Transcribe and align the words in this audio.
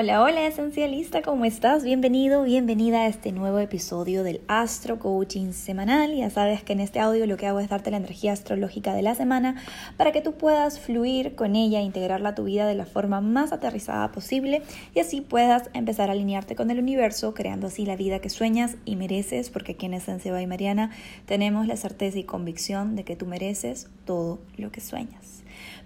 Hola, 0.00 0.22
hola 0.22 0.46
esencialista, 0.46 1.22
¿cómo 1.22 1.44
estás? 1.44 1.82
Bienvenido, 1.82 2.44
bienvenida 2.44 3.00
a 3.00 3.06
este 3.08 3.32
nuevo 3.32 3.58
episodio 3.58 4.22
del 4.22 4.40
Astro 4.46 5.00
Coaching 5.00 5.50
Semanal. 5.50 6.14
Ya 6.14 6.30
sabes 6.30 6.62
que 6.62 6.74
en 6.74 6.78
este 6.78 7.00
audio 7.00 7.26
lo 7.26 7.36
que 7.36 7.48
hago 7.48 7.58
es 7.58 7.68
darte 7.68 7.90
la 7.90 7.96
energía 7.96 8.32
astrológica 8.32 8.94
de 8.94 9.02
la 9.02 9.16
semana 9.16 9.60
para 9.96 10.12
que 10.12 10.20
tú 10.20 10.34
puedas 10.34 10.78
fluir 10.78 11.34
con 11.34 11.56
ella, 11.56 11.80
integrarla 11.80 12.28
a 12.28 12.34
tu 12.36 12.44
vida 12.44 12.68
de 12.68 12.76
la 12.76 12.86
forma 12.86 13.20
más 13.20 13.50
aterrizada 13.50 14.12
posible 14.12 14.62
y 14.94 15.00
así 15.00 15.20
puedas 15.20 15.68
empezar 15.72 16.10
a 16.10 16.12
alinearte 16.12 16.54
con 16.54 16.70
el 16.70 16.78
universo, 16.78 17.34
creando 17.34 17.66
así 17.66 17.84
la 17.84 17.96
vida 17.96 18.20
que 18.20 18.30
sueñas 18.30 18.76
y 18.84 18.94
mereces, 18.94 19.50
porque 19.50 19.72
aquí 19.72 19.86
en 19.86 19.94
Esencia 19.94 20.40
y 20.40 20.46
Mariana 20.46 20.92
tenemos 21.26 21.66
la 21.66 21.76
certeza 21.76 22.20
y 22.20 22.22
convicción 22.22 22.94
de 22.94 23.02
que 23.02 23.16
tú 23.16 23.26
mereces 23.26 23.88
todo 24.04 24.38
lo 24.58 24.70
que 24.70 24.80
sueñas. 24.80 25.37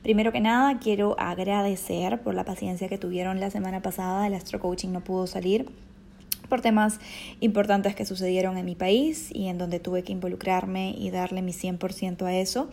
Primero 0.02 0.32
que 0.32 0.40
nada, 0.40 0.78
quiero 0.80 1.14
agradecer 1.18 2.20
por 2.22 2.34
la 2.34 2.44
paciencia 2.44 2.88
que 2.88 2.98
tuvieron 2.98 3.38
la 3.38 3.50
semana 3.50 3.82
pasada. 3.82 4.26
El 4.26 4.34
Astro 4.34 4.58
Coaching 4.58 4.88
no 4.88 5.04
pudo 5.04 5.28
salir 5.28 5.66
por 6.48 6.60
temas 6.60 7.00
importantes 7.40 7.94
que 7.94 8.04
sucedieron 8.04 8.58
en 8.58 8.66
mi 8.66 8.74
país 8.74 9.30
y 9.32 9.46
en 9.46 9.58
donde 9.58 9.80
tuve 9.80 10.02
que 10.02 10.12
involucrarme 10.12 10.94
y 10.98 11.10
darle 11.10 11.40
mi 11.40 11.52
100% 11.52 12.26
a 12.26 12.34
eso. 12.34 12.68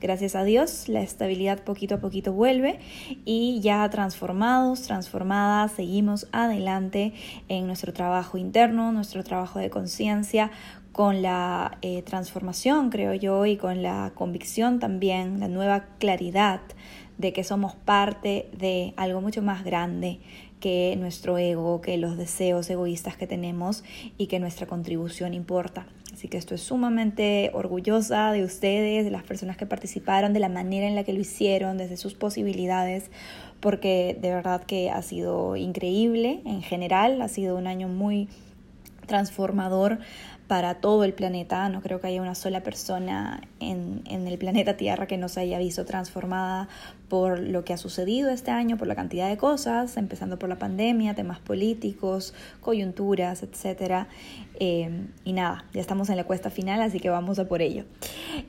Gracias 0.00 0.36
a 0.36 0.44
Dios, 0.44 0.88
la 0.88 1.00
estabilidad 1.00 1.64
poquito 1.64 1.96
a 1.96 1.98
poquito 1.98 2.32
vuelve 2.32 2.78
y 3.24 3.60
ya 3.60 3.88
transformados, 3.90 4.82
transformadas, 4.82 5.72
seguimos 5.72 6.28
adelante 6.30 7.12
en 7.48 7.66
nuestro 7.66 7.92
trabajo 7.92 8.38
interno, 8.38 8.92
nuestro 8.92 9.24
trabajo 9.24 9.58
de 9.58 9.70
conciencia 9.70 10.52
con 10.94 11.22
la 11.22 11.76
eh, 11.82 12.02
transformación, 12.02 12.88
creo 12.88 13.14
yo, 13.14 13.46
y 13.46 13.56
con 13.56 13.82
la 13.82 14.12
convicción 14.14 14.78
también, 14.78 15.40
la 15.40 15.48
nueva 15.48 15.86
claridad 15.98 16.60
de 17.18 17.32
que 17.32 17.42
somos 17.42 17.74
parte 17.74 18.48
de 18.56 18.94
algo 18.96 19.20
mucho 19.20 19.42
más 19.42 19.64
grande 19.64 20.20
que 20.60 20.94
nuestro 20.96 21.36
ego, 21.36 21.80
que 21.80 21.98
los 21.98 22.16
deseos 22.16 22.70
egoístas 22.70 23.16
que 23.16 23.26
tenemos 23.26 23.82
y 24.18 24.28
que 24.28 24.38
nuestra 24.38 24.68
contribución 24.68 25.34
importa. 25.34 25.88
Así 26.12 26.28
que 26.28 26.36
estoy 26.36 26.58
sumamente 26.58 27.50
orgullosa 27.54 28.30
de 28.30 28.44
ustedes, 28.44 29.04
de 29.04 29.10
las 29.10 29.24
personas 29.24 29.56
que 29.56 29.66
participaron, 29.66 30.32
de 30.32 30.38
la 30.38 30.48
manera 30.48 30.86
en 30.86 30.94
la 30.94 31.02
que 31.02 31.12
lo 31.12 31.18
hicieron, 31.18 31.76
desde 31.76 31.96
sus 31.96 32.14
posibilidades, 32.14 33.10
porque 33.58 34.16
de 34.20 34.30
verdad 34.30 34.62
que 34.62 34.92
ha 34.92 35.02
sido 35.02 35.56
increíble 35.56 36.40
en 36.44 36.62
general, 36.62 37.20
ha 37.20 37.28
sido 37.28 37.56
un 37.56 37.66
año 37.66 37.88
muy 37.88 38.28
transformador 39.06 39.98
para 40.46 40.74
todo 40.76 41.04
el 41.04 41.14
planeta. 41.14 41.68
No 41.68 41.80
creo 41.80 42.00
que 42.00 42.08
haya 42.08 42.20
una 42.20 42.34
sola 42.34 42.62
persona 42.62 43.40
en, 43.60 44.02
en, 44.06 44.26
el 44.26 44.38
planeta 44.38 44.76
Tierra 44.76 45.06
que 45.06 45.16
no 45.16 45.28
se 45.28 45.40
haya 45.40 45.58
visto 45.58 45.84
transformada 45.84 46.68
por 47.14 47.38
lo 47.38 47.64
que 47.64 47.72
ha 47.72 47.76
sucedido 47.76 48.28
este 48.30 48.50
año, 48.50 48.76
por 48.76 48.88
la 48.88 48.96
cantidad 48.96 49.28
de 49.28 49.36
cosas, 49.36 49.96
empezando 49.98 50.36
por 50.36 50.48
la 50.48 50.58
pandemia, 50.58 51.14
temas 51.14 51.38
políticos, 51.38 52.34
coyunturas, 52.60 53.44
etc. 53.44 54.08
Eh, 54.58 55.06
y 55.24 55.32
nada, 55.32 55.64
ya 55.72 55.80
estamos 55.80 56.10
en 56.10 56.16
la 56.16 56.24
cuesta 56.24 56.50
final, 56.50 56.82
así 56.82 56.98
que 56.98 57.10
vamos 57.10 57.38
a 57.38 57.46
por 57.46 57.62
ello. 57.62 57.84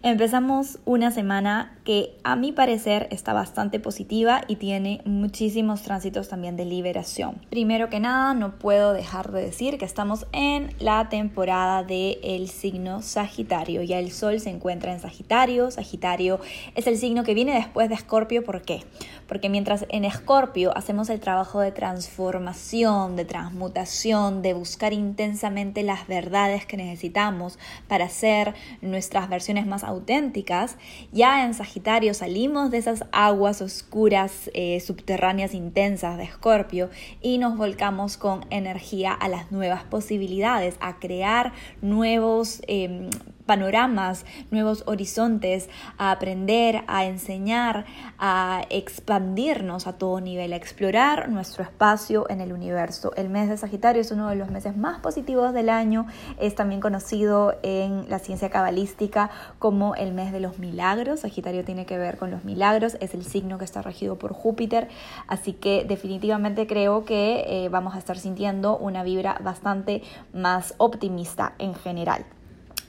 Empezamos 0.02 0.80
una 0.84 1.12
semana 1.12 1.78
que 1.84 2.16
a 2.24 2.36
mi 2.36 2.54
parecer 2.54 3.08
está 3.12 3.34
bastante 3.34 3.80
positiva 3.80 4.42
y 4.48 4.56
tiene 4.56 5.02
muchísimos 5.06 5.84
tránsitos 5.84 6.28
también 6.28 6.58
de 6.58 6.66
liberación. 6.66 7.36
Primero 7.52 7.92
que 7.92 8.00
nada, 8.00 8.34
no 8.34 8.58
puedo 8.58 8.94
dejar 8.94 9.32
de 9.32 9.42
decir 9.44 9.78
que 9.78 9.86
estamos 9.86 10.26
en 10.32 10.74
la 10.80 11.10
temporada 11.10 11.84
del 11.84 12.18
el 12.24 12.50
signo 12.50 13.04
Sagitario. 13.04 13.84
Ya 13.84 14.00
el 14.00 14.12
Sol 14.12 14.40
se 14.40 14.50
encuentra 14.50 14.92
en 14.92 15.00
Sagitario. 15.00 15.70
Sagitario 15.70 16.40
es 16.74 16.88
el 16.88 16.98
signo 16.98 17.24
que 17.24 17.36
viene 17.36 17.54
después 17.54 17.90
de 17.90 17.96
Escorpio. 17.96 18.44
¿Por 18.44 18.55
qué? 18.62 18.84
Porque 19.28 19.50
mientras 19.50 19.86
en 19.90 20.06
Escorpio 20.06 20.76
hacemos 20.78 21.10
el 21.10 21.20
trabajo 21.20 21.60
de 21.60 21.72
transformación, 21.72 23.16
de 23.16 23.26
transmutación, 23.26 24.42
de 24.42 24.54
buscar 24.54 24.94
intensamente 24.94 25.84
las 25.84 26.08
verdades 26.08 26.66
que 26.66 26.78
necesitamos 26.78 27.58
para 27.88 28.10
ser 28.10 28.54
nuestras 28.82 29.30
versiones 29.30 29.66
más 29.66 29.84
auténticas, 29.84 30.78
ya 31.12 31.46
en 31.46 31.54
Sagitario 31.54 32.14
salimos 32.14 32.72
de 32.72 32.78
esas 32.78 33.06
aguas 33.12 33.62
oscuras, 33.62 34.50
eh, 34.54 34.80
subterráneas 34.80 35.54
intensas 35.54 36.18
de 36.18 36.24
Escorpio 36.24 36.90
y 37.22 37.38
nos 37.38 37.58
volcamos 37.58 38.18
con 38.18 38.46
energía 38.50 39.14
a 39.14 39.28
las 39.28 39.52
nuevas 39.52 39.84
posibilidades, 39.84 40.76
a 40.80 41.00
crear 41.00 41.54
nuevos 41.82 42.62
em, 42.68 43.10
panoramas, 43.46 44.26
nuevos 44.52 44.84
horizontes, 44.88 45.70
a 45.98 46.12
aprender, 46.12 46.84
a 46.88 47.06
enseñar, 47.06 47.86
a 48.18 48.64
expandirnos 48.70 49.88
a 49.88 49.94
todo 49.94 50.20
nivel, 50.22 50.54
a 50.54 50.56
explorar 50.56 51.30
nuestro 51.30 51.64
espacio 51.64 52.30
en 52.30 52.42
el 52.42 52.54
universo. 52.54 53.12
El 53.16 53.30
mes 53.30 53.50
de 53.50 53.58
Sagitario 53.58 54.02
es 54.02 54.12
uno 54.12 54.30
de 54.30 54.36
los 54.36 54.50
meses 54.50 54.76
más 54.76 55.00
positivos 55.00 55.54
del 55.54 55.70
año, 55.70 56.08
es 56.40 56.56
también 56.56 56.82
conocido 56.82 57.56
en 57.64 58.10
la 58.10 58.20
ciencia 58.20 58.50
cabalística 58.50 59.30
como 59.60 59.96
el 59.96 60.14
mes 60.14 60.32
de 60.32 60.40
los 60.40 60.60
milagros. 60.60 61.22
Sagitario 61.22 61.64
tiene 61.64 61.86
que 61.86 61.98
ver 61.98 62.18
con 62.18 62.32
los 62.32 62.44
milagros, 62.44 62.98
es 63.00 63.14
el 63.14 63.24
signo 63.24 63.58
que 63.58 63.66
está 63.66 63.82
regido 63.82 64.18
por 64.18 64.34
Júpiter, 64.34 64.88
así 65.28 65.54
que 65.54 65.86
definitivamente 65.88 66.68
creo 66.68 67.06
que 67.06 67.46
eh, 67.48 67.70
vamos 67.70 67.96
a 67.96 68.00
estar 68.00 68.18
sintiendo 68.18 68.78
una 68.78 69.04
vibra 69.04 69.40
bastante 69.44 70.02
más 70.34 70.74
optimista 70.78 71.54
en 71.60 71.76
general. 71.76 72.26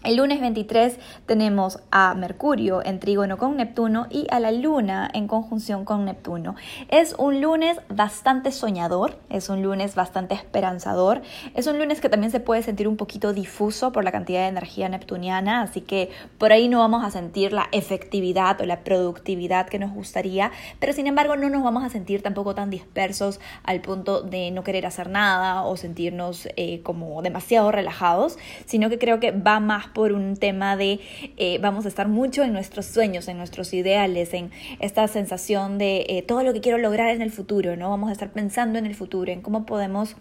El 0.04 0.16
lunes 0.16 0.40
23 0.40 0.98
tenemos 1.26 1.80
a 1.90 2.14
Mercurio 2.14 2.84
en 2.84 3.00
trígono 3.00 3.38
con 3.38 3.56
Neptuno 3.56 4.06
y 4.08 4.26
a 4.30 4.38
la 4.38 4.52
Luna 4.52 5.10
en 5.12 5.26
conjunción 5.26 5.84
con 5.84 6.04
Neptuno. 6.04 6.54
Es 6.88 7.14
un 7.18 7.40
lunes 7.40 7.80
bastante 7.88 8.52
soñador, 8.52 9.18
es 9.30 9.48
un 9.48 9.62
lunes 9.62 9.96
bastante 9.96 10.34
esperanzador, 10.34 11.22
es 11.54 11.66
un 11.66 11.78
lunes 11.78 12.00
que 12.00 12.08
también 12.08 12.30
se 12.30 12.38
puede 12.38 12.62
sentir 12.62 12.86
un 12.86 12.96
poquito 12.96 13.32
difuso 13.32 13.90
por 13.90 14.04
la 14.04 14.12
cantidad 14.12 14.42
de 14.42 14.48
energía 14.48 14.88
neptuniana, 14.88 15.62
así 15.62 15.80
que 15.80 16.10
por 16.38 16.52
ahí 16.52 16.68
no 16.68 16.78
vamos 16.78 17.04
a 17.04 17.10
sentir 17.10 17.52
la 17.52 17.68
efectividad 17.72 18.60
o 18.60 18.64
la 18.64 18.84
productividad 18.84 19.68
que 19.68 19.80
nos 19.80 19.92
gustaría, 19.92 20.52
pero 20.78 20.92
sin 20.92 21.08
embargo 21.08 21.34
no 21.36 21.50
nos 21.50 21.64
vamos 21.64 21.82
a 21.82 21.88
sentir 21.88 22.22
tampoco 22.22 22.54
tan 22.54 22.70
dispersos 22.70 23.40
al 23.64 23.80
punto 23.80 24.22
de 24.22 24.52
no 24.52 24.62
querer 24.62 24.86
hacer 24.86 25.10
nada 25.10 25.62
o 25.62 25.76
sentirnos 25.76 26.48
eh, 26.56 26.80
como 26.82 27.22
demasiado 27.22 27.72
relajados, 27.72 28.38
sino 28.66 28.88
que 28.88 28.98
creo 28.98 29.18
que 29.18 29.32
va 29.32 29.58
más 29.58 29.85
por 29.92 30.12
un 30.12 30.36
tema 30.36 30.76
de 30.76 31.00
eh, 31.36 31.58
vamos 31.60 31.84
a 31.84 31.88
estar 31.88 32.08
mucho 32.08 32.42
en 32.42 32.52
nuestros 32.52 32.86
sueños, 32.86 33.28
en 33.28 33.38
nuestros 33.38 33.72
ideales, 33.74 34.34
en 34.34 34.50
esta 34.80 35.06
sensación 35.08 35.78
de 35.78 36.06
eh, 36.08 36.22
todo 36.22 36.42
lo 36.42 36.52
que 36.52 36.60
quiero 36.60 36.78
lograr 36.78 37.08
en 37.10 37.22
el 37.22 37.30
futuro, 37.30 37.76
¿no? 37.76 37.90
Vamos 37.90 38.10
a 38.10 38.12
estar 38.12 38.30
pensando 38.30 38.78
en 38.78 38.86
el 38.86 38.94
futuro, 38.94 39.32
en 39.32 39.42
cómo 39.42 39.66
podemos 39.66 40.16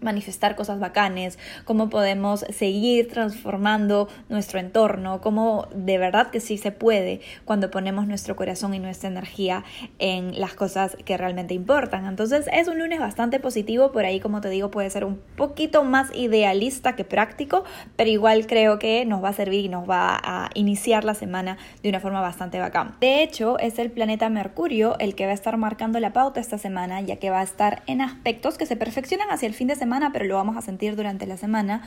manifestar 0.00 0.54
cosas 0.54 0.78
bacanes, 0.78 1.38
cómo 1.64 1.88
podemos 1.90 2.44
seguir 2.50 3.08
transformando 3.08 4.08
nuestro 4.28 4.60
entorno, 4.60 5.20
cómo 5.20 5.66
de 5.74 5.98
verdad 5.98 6.30
que 6.30 6.40
sí 6.40 6.58
se 6.58 6.72
puede 6.72 7.20
cuando 7.44 7.70
ponemos 7.70 8.06
nuestro 8.06 8.36
corazón 8.36 8.74
y 8.74 8.78
nuestra 8.78 9.08
energía 9.08 9.64
en 9.98 10.38
las 10.38 10.54
cosas 10.54 10.96
que 11.04 11.16
realmente 11.16 11.54
importan. 11.54 12.06
Entonces 12.06 12.46
es 12.52 12.68
un 12.68 12.78
lunes 12.78 13.00
bastante 13.00 13.40
positivo, 13.40 13.92
por 13.92 14.04
ahí 14.04 14.20
como 14.20 14.40
te 14.40 14.50
digo 14.50 14.70
puede 14.70 14.90
ser 14.90 15.04
un 15.04 15.20
poquito 15.36 15.84
más 15.84 16.14
idealista 16.14 16.96
que 16.96 17.04
práctico, 17.04 17.64
pero 17.96 18.10
igual 18.10 18.46
creo 18.46 18.78
que 18.78 19.04
nos 19.06 19.24
va 19.24 19.30
a 19.30 19.32
servir 19.32 19.64
y 19.64 19.68
nos 19.68 19.88
va 19.88 20.20
a 20.22 20.50
iniciar 20.54 21.04
la 21.04 21.14
semana 21.14 21.56
de 21.82 21.88
una 21.88 22.00
forma 22.00 22.20
bastante 22.20 22.58
bacán. 22.58 22.96
De 23.00 23.22
hecho 23.22 23.58
es 23.58 23.78
el 23.78 23.90
planeta 23.90 24.28
Mercurio 24.28 24.98
el 24.98 25.14
que 25.14 25.24
va 25.24 25.32
a 25.32 25.34
estar 25.34 25.56
marcando 25.56 25.98
la 26.00 26.12
pauta 26.12 26.40
esta 26.40 26.58
semana, 26.58 27.00
ya 27.00 27.16
que 27.16 27.30
va 27.30 27.40
a 27.40 27.44
estar 27.44 27.82
en 27.86 28.00
aspectos 28.00 28.58
que 28.58 28.66
se 28.66 28.76
perfeccionan 28.76 29.30
hacia 29.30 29.46
el 29.46 29.54
fin 29.54 29.68
de 29.68 29.76
semana 29.76 29.83
pero 30.12 30.24
lo 30.24 30.36
vamos 30.36 30.56
a 30.56 30.62
sentir 30.62 30.96
durante 30.96 31.26
la 31.26 31.36
semana, 31.36 31.82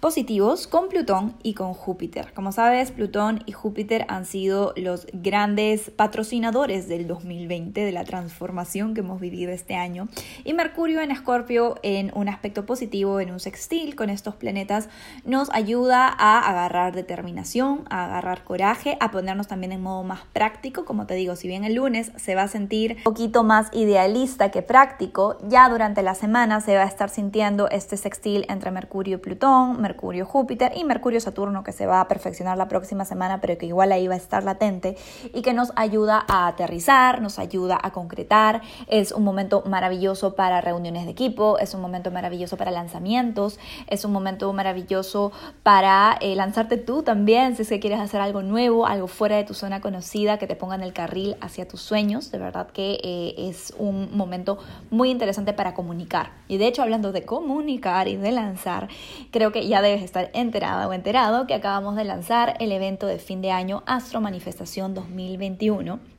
positivos 0.00 0.66
con 0.66 0.88
Plutón 0.88 1.34
y 1.42 1.52
con 1.52 1.74
Júpiter. 1.74 2.32
Como 2.32 2.52
sabes, 2.52 2.90
Plutón 2.90 3.42
y 3.44 3.52
Júpiter 3.52 4.06
han 4.08 4.24
sido 4.24 4.72
los 4.76 5.06
grandes 5.12 5.90
patrocinadores 5.90 6.88
del 6.88 7.06
2020, 7.06 7.84
de 7.84 7.92
la 7.92 8.04
transformación 8.04 8.94
que 8.94 9.00
hemos 9.00 9.20
vivido 9.20 9.52
este 9.52 9.74
año. 9.74 10.08
Y 10.42 10.54
Mercurio 10.54 11.02
en 11.02 11.10
Escorpio, 11.10 11.76
en 11.82 12.12
un 12.14 12.28
aspecto 12.28 12.64
positivo, 12.64 13.20
en 13.20 13.30
un 13.30 13.40
sextil 13.40 13.94
con 13.94 14.08
estos 14.08 14.34
planetas, 14.34 14.88
nos 15.24 15.50
ayuda 15.50 16.08
a 16.08 16.38
agarrar 16.48 16.94
determinación, 16.94 17.84
a 17.90 18.06
agarrar 18.06 18.42
coraje, 18.44 18.96
a 19.00 19.10
ponernos 19.10 19.48
también 19.48 19.72
en 19.72 19.82
modo 19.82 20.02
más 20.02 20.20
práctico. 20.32 20.86
Como 20.86 21.06
te 21.06 21.14
digo, 21.14 21.36
si 21.36 21.46
bien 21.46 21.64
el 21.64 21.74
lunes 21.74 22.10
se 22.16 22.34
va 22.34 22.44
a 22.44 22.48
sentir 22.48 22.96
un 22.98 23.02
poquito 23.04 23.44
más 23.44 23.68
idealista 23.74 24.50
que 24.50 24.62
práctico, 24.62 25.36
ya 25.46 25.68
durante 25.68 26.02
la 26.02 26.14
semana 26.14 26.62
se 26.62 26.74
va 26.74 26.82
a 26.82 26.86
estar 26.86 27.10
sintiendo 27.10 27.33
este 27.70 27.96
sextil 27.96 28.46
entre 28.48 28.70
Mercurio 28.70 29.16
y 29.16 29.18
Plutón, 29.18 29.80
Mercurio 29.80 30.24
Júpiter 30.24 30.70
y 30.76 30.84
Mercurio 30.84 31.20
Saturno 31.20 31.64
que 31.64 31.72
se 31.72 31.84
va 31.84 32.00
a 32.00 32.06
perfeccionar 32.06 32.56
la 32.56 32.68
próxima 32.68 33.04
semana, 33.04 33.40
pero 33.40 33.58
que 33.58 33.66
igual 33.66 33.90
ahí 33.90 34.06
va 34.06 34.14
a 34.14 34.18
estar 34.18 34.44
latente 34.44 34.96
y 35.32 35.42
que 35.42 35.52
nos 35.52 35.72
ayuda 35.74 36.24
a 36.28 36.46
aterrizar, 36.46 37.20
nos 37.20 37.40
ayuda 37.40 37.76
a 37.82 37.90
concretar. 37.90 38.62
Es 38.86 39.10
un 39.10 39.24
momento 39.24 39.64
maravilloso 39.66 40.36
para 40.36 40.60
reuniones 40.60 41.06
de 41.06 41.10
equipo, 41.10 41.58
es 41.58 41.74
un 41.74 41.80
momento 41.80 42.12
maravilloso 42.12 42.56
para 42.56 42.70
lanzamientos, 42.70 43.58
es 43.88 44.04
un 44.04 44.12
momento 44.12 44.52
maravilloso 44.52 45.32
para 45.64 46.16
eh, 46.20 46.36
lanzarte 46.36 46.76
tú 46.76 47.02
también, 47.02 47.56
si 47.56 47.62
es 47.62 47.68
que 47.68 47.80
quieres 47.80 47.98
hacer 47.98 48.20
algo 48.20 48.42
nuevo, 48.42 48.86
algo 48.86 49.08
fuera 49.08 49.36
de 49.36 49.42
tu 49.42 49.54
zona 49.54 49.80
conocida, 49.80 50.38
que 50.38 50.46
te 50.46 50.54
ponga 50.54 50.76
en 50.76 50.82
el 50.82 50.92
carril 50.92 51.36
hacia 51.40 51.66
tus 51.66 51.80
sueños. 51.80 52.30
De 52.30 52.38
verdad 52.38 52.68
que 52.68 53.00
eh, 53.02 53.34
es 53.48 53.74
un 53.76 54.16
momento 54.16 54.58
muy 54.90 55.10
interesante 55.10 55.52
para 55.52 55.74
comunicar. 55.74 56.30
Y 56.46 56.58
de 56.58 56.68
hecho, 56.68 56.82
hablando 56.82 57.10
de 57.10 57.23
comunicar 57.24 58.08
y 58.08 58.16
de 58.16 58.32
lanzar, 58.32 58.88
creo 59.30 59.52
que 59.52 59.66
ya 59.66 59.82
debes 59.82 60.02
estar 60.02 60.30
enterada 60.34 60.88
o 60.88 60.92
enterado 60.92 61.46
que 61.46 61.54
acabamos 61.54 61.96
de 61.96 62.04
lanzar 62.04 62.56
el 62.60 62.72
evento 62.72 63.06
de 63.06 63.18
fin 63.18 63.42
de 63.42 63.50
año 63.50 63.82
Astro 63.86 64.20
Manifestación 64.20 64.94
2021 64.94 66.13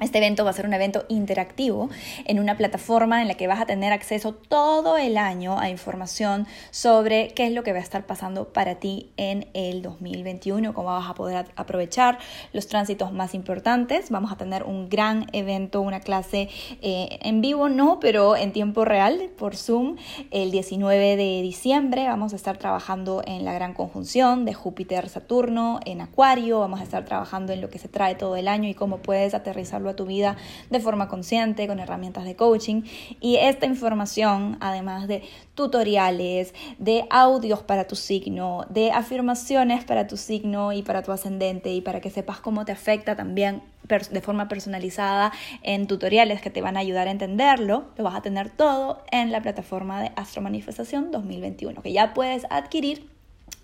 este 0.00 0.18
evento 0.18 0.44
va 0.44 0.50
a 0.50 0.54
ser 0.54 0.66
un 0.66 0.74
evento 0.74 1.04
interactivo 1.08 1.90
en 2.24 2.40
una 2.40 2.56
plataforma 2.56 3.22
en 3.22 3.28
la 3.28 3.34
que 3.34 3.46
vas 3.46 3.60
a 3.60 3.66
tener 3.66 3.92
acceso 3.92 4.32
todo 4.32 4.96
el 4.96 5.18
año 5.18 5.58
a 5.58 5.68
información 5.68 6.46
sobre 6.70 7.28
qué 7.34 7.46
es 7.46 7.52
lo 7.52 7.62
que 7.62 7.72
va 7.72 7.78
a 7.78 7.82
estar 7.82 8.06
pasando 8.06 8.52
para 8.52 8.76
ti 8.76 9.10
en 9.16 9.48
el 9.54 9.82
2021, 9.82 10.72
cómo 10.74 10.88
vas 10.88 11.08
a 11.08 11.14
poder 11.14 11.46
aprovechar 11.56 12.18
los 12.52 12.66
tránsitos 12.66 13.12
más 13.12 13.34
importantes. 13.34 14.10
Vamos 14.10 14.32
a 14.32 14.36
tener 14.36 14.62
un 14.62 14.88
gran 14.88 15.26
evento, 15.32 15.80
una 15.80 16.00
clase 16.00 16.48
eh, 16.82 17.18
en 17.22 17.40
vivo, 17.40 17.68
no, 17.68 18.00
pero 18.00 18.36
en 18.36 18.52
tiempo 18.52 18.84
real 18.84 19.30
por 19.36 19.56
Zoom 19.56 19.96
el 20.30 20.50
19 20.50 21.16
de 21.16 21.42
diciembre. 21.42 22.06
Vamos 22.06 22.32
a 22.32 22.36
estar 22.36 22.56
trabajando 22.56 23.22
en 23.26 23.44
la 23.44 23.52
gran 23.52 23.74
conjunción 23.74 24.44
de 24.44 24.54
Júpiter-Saturno 24.54 25.80
en 25.84 26.00
Acuario. 26.00 26.60
Vamos 26.60 26.80
a 26.80 26.84
estar 26.84 27.04
trabajando 27.04 27.52
en 27.52 27.60
lo 27.60 27.68
que 27.68 27.78
se 27.78 27.88
trae 27.88 28.14
todo 28.14 28.36
el 28.36 28.48
año 28.48 28.68
y 28.68 28.74
cómo 28.74 28.98
puedes 28.98 29.34
aterrizarlo 29.34 29.89
tu 29.96 30.06
vida 30.06 30.36
de 30.70 30.80
forma 30.80 31.08
consciente, 31.08 31.66
con 31.66 31.80
herramientas 31.80 32.24
de 32.24 32.36
coaching. 32.36 32.82
Y 33.20 33.36
esta 33.36 33.66
información, 33.66 34.56
además 34.60 35.08
de 35.08 35.22
tutoriales, 35.54 36.54
de 36.78 37.06
audios 37.10 37.60
para 37.62 37.86
tu 37.86 37.96
signo, 37.96 38.64
de 38.68 38.92
afirmaciones 38.92 39.84
para 39.84 40.06
tu 40.06 40.16
signo 40.16 40.72
y 40.72 40.82
para 40.82 41.02
tu 41.02 41.12
ascendente, 41.12 41.72
y 41.72 41.80
para 41.80 42.00
que 42.00 42.10
sepas 42.10 42.40
cómo 42.40 42.64
te 42.64 42.72
afecta 42.72 43.16
también 43.16 43.62
de 43.88 44.20
forma 44.20 44.48
personalizada 44.48 45.32
en 45.62 45.86
tutoriales 45.86 46.40
que 46.40 46.50
te 46.50 46.60
van 46.60 46.76
a 46.76 46.80
ayudar 46.80 47.08
a 47.08 47.10
entenderlo, 47.10 47.86
lo 47.96 48.04
vas 48.04 48.14
a 48.14 48.22
tener 48.22 48.50
todo 48.50 49.02
en 49.10 49.32
la 49.32 49.42
plataforma 49.42 50.00
de 50.00 50.12
Astro 50.16 50.42
Manifestación 50.42 51.10
2021, 51.10 51.82
que 51.82 51.92
ya 51.92 52.14
puedes 52.14 52.46
adquirir 52.50 53.08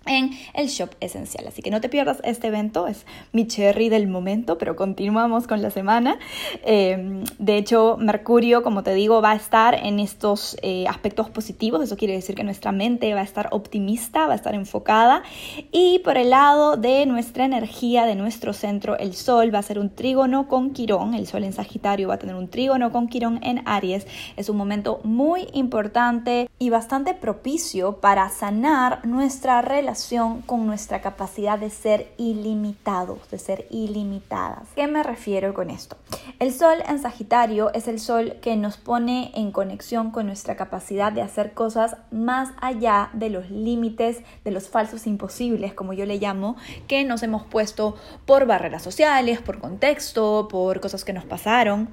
en 0.07 0.31
el 0.53 0.67
shop 0.67 0.91
esencial. 0.99 1.47
Así 1.47 1.61
que 1.61 1.69
no 1.69 1.81
te 1.81 1.89
pierdas 1.89 2.19
este 2.23 2.47
evento, 2.47 2.87
es 2.87 3.05
mi 3.31 3.47
cherry 3.47 3.89
del 3.89 4.07
momento, 4.07 4.57
pero 4.57 4.75
continuamos 4.75 5.47
con 5.47 5.61
la 5.61 5.69
semana. 5.69 6.17
Em, 6.63 7.23
de 7.37 7.57
hecho, 7.57 7.97
Mercurio, 7.99 8.63
como 8.63 8.83
te 8.83 8.93
digo, 8.93 9.21
va 9.21 9.31
a 9.31 9.35
estar 9.35 9.75
en 9.75 9.99
estos 9.99 10.57
eh, 10.61 10.85
aspectos 10.87 11.29
positivos, 11.29 11.83
eso 11.83 11.97
quiere 11.97 12.13
decir 12.13 12.35
que 12.35 12.43
nuestra 12.43 12.71
mente 12.71 13.13
va 13.13 13.21
a 13.21 13.23
estar 13.23 13.49
optimista, 13.51 14.27
va 14.27 14.33
a 14.33 14.35
estar 14.35 14.55
enfocada. 14.55 15.23
Y 15.71 15.99
por 15.99 16.17
el 16.17 16.29
lado 16.31 16.77
de 16.77 17.05
nuestra 17.05 17.45
energía, 17.45 18.05
de 18.05 18.15
nuestro 18.15 18.53
centro, 18.53 18.97
el 18.97 19.13
Sol 19.13 19.53
va 19.53 19.59
a 19.59 19.63
ser 19.63 19.79
un 19.79 19.89
trígono 19.89 20.47
con 20.47 20.71
Quirón, 20.71 21.13
el 21.13 21.27
Sol 21.27 21.43
en 21.43 21.53
Sagitario 21.53 22.07
va 22.07 22.15
a 22.15 22.19
tener 22.19 22.35
un 22.35 22.47
trígono 22.47 22.91
con 22.91 23.07
Quirón 23.07 23.39
en 23.43 23.61
Aries. 23.65 24.07
Es 24.35 24.49
un 24.49 24.57
momento 24.57 24.99
muy 25.03 25.47
importante 25.53 26.49
y 26.59 26.69
bastante 26.69 27.13
propicio 27.13 27.99
para 27.99 28.29
sanar 28.29 29.05
nuestra 29.05 29.61
relación 29.61 29.96
con 30.45 30.67
nuestra 30.67 31.01
capacidad 31.01 31.57
de 31.57 31.71
ser 31.71 32.11
ilimitados, 32.17 33.29
de 33.31 33.39
ser 33.39 33.65
ilimitadas. 33.71 34.67
¿Qué 34.75 34.85
me 34.87 35.01
refiero 35.01 35.55
con 35.55 35.71
esto? 35.71 35.97
El 36.39 36.53
sol 36.53 36.77
en 36.87 36.99
Sagitario 36.99 37.73
es 37.73 37.87
el 37.87 37.99
sol 37.99 38.35
que 38.41 38.55
nos 38.55 38.77
pone 38.77 39.31
en 39.33 39.51
conexión 39.51 40.11
con 40.11 40.27
nuestra 40.27 40.55
capacidad 40.55 41.11
de 41.11 41.23
hacer 41.23 41.53
cosas 41.53 41.97
más 42.11 42.49
allá 42.61 43.09
de 43.13 43.31
los 43.31 43.49
límites, 43.49 44.21
de 44.45 44.51
los 44.51 44.69
falsos 44.69 45.07
imposibles, 45.07 45.73
como 45.73 45.93
yo 45.93 46.05
le 46.05 46.19
llamo, 46.19 46.57
que 46.87 47.03
nos 47.03 47.23
hemos 47.23 47.43
puesto 47.43 47.95
por 48.27 48.45
barreras 48.45 48.83
sociales, 48.83 49.41
por 49.41 49.59
contexto, 49.59 50.47
por 50.47 50.79
cosas 50.79 51.03
que 51.03 51.13
nos 51.13 51.25
pasaron. 51.25 51.89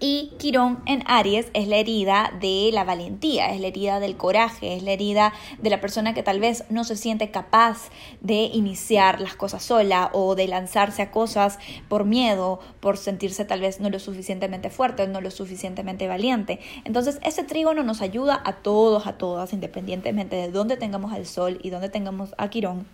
Y 0.00 0.30
Quirón 0.38 0.78
en 0.86 1.02
Aries 1.06 1.48
es 1.54 1.66
la 1.66 1.76
herida 1.76 2.32
de 2.40 2.70
la 2.72 2.84
valentía, 2.84 3.52
es 3.52 3.60
la 3.60 3.66
herida 3.66 3.98
del 3.98 4.16
coraje, 4.16 4.76
es 4.76 4.84
la 4.84 4.92
herida 4.92 5.32
de 5.60 5.70
la 5.70 5.80
persona 5.80 6.14
que 6.14 6.22
tal 6.22 6.38
vez 6.38 6.62
no 6.70 6.84
se 6.84 6.94
siente 6.94 7.32
capaz 7.32 7.90
de 8.20 8.44
iniciar 8.44 9.20
las 9.20 9.34
cosas 9.34 9.64
sola 9.64 10.10
o 10.12 10.36
de 10.36 10.46
lanzarse 10.46 11.02
a 11.02 11.10
cosas 11.10 11.58
por 11.88 12.04
miedo, 12.04 12.60
por 12.78 12.96
sentirse 12.96 13.44
tal 13.44 13.60
vez 13.60 13.80
no 13.80 13.90
lo 13.90 13.98
suficientemente 13.98 14.70
fuerte, 14.70 15.08
no 15.08 15.20
lo 15.20 15.32
suficientemente 15.32 16.06
valiente. 16.06 16.60
Entonces 16.84 17.18
ese 17.24 17.42
trígono 17.42 17.82
nos 17.82 18.00
ayuda 18.00 18.40
a 18.44 18.52
todos, 18.52 19.08
a 19.08 19.18
todas, 19.18 19.52
independientemente 19.52 20.36
de 20.36 20.52
dónde 20.52 20.76
tengamos 20.76 21.12
al 21.12 21.26
Sol 21.26 21.58
y 21.60 21.70
dónde 21.70 21.88
tengamos 21.88 22.36
a 22.38 22.50
Quirón 22.50 22.86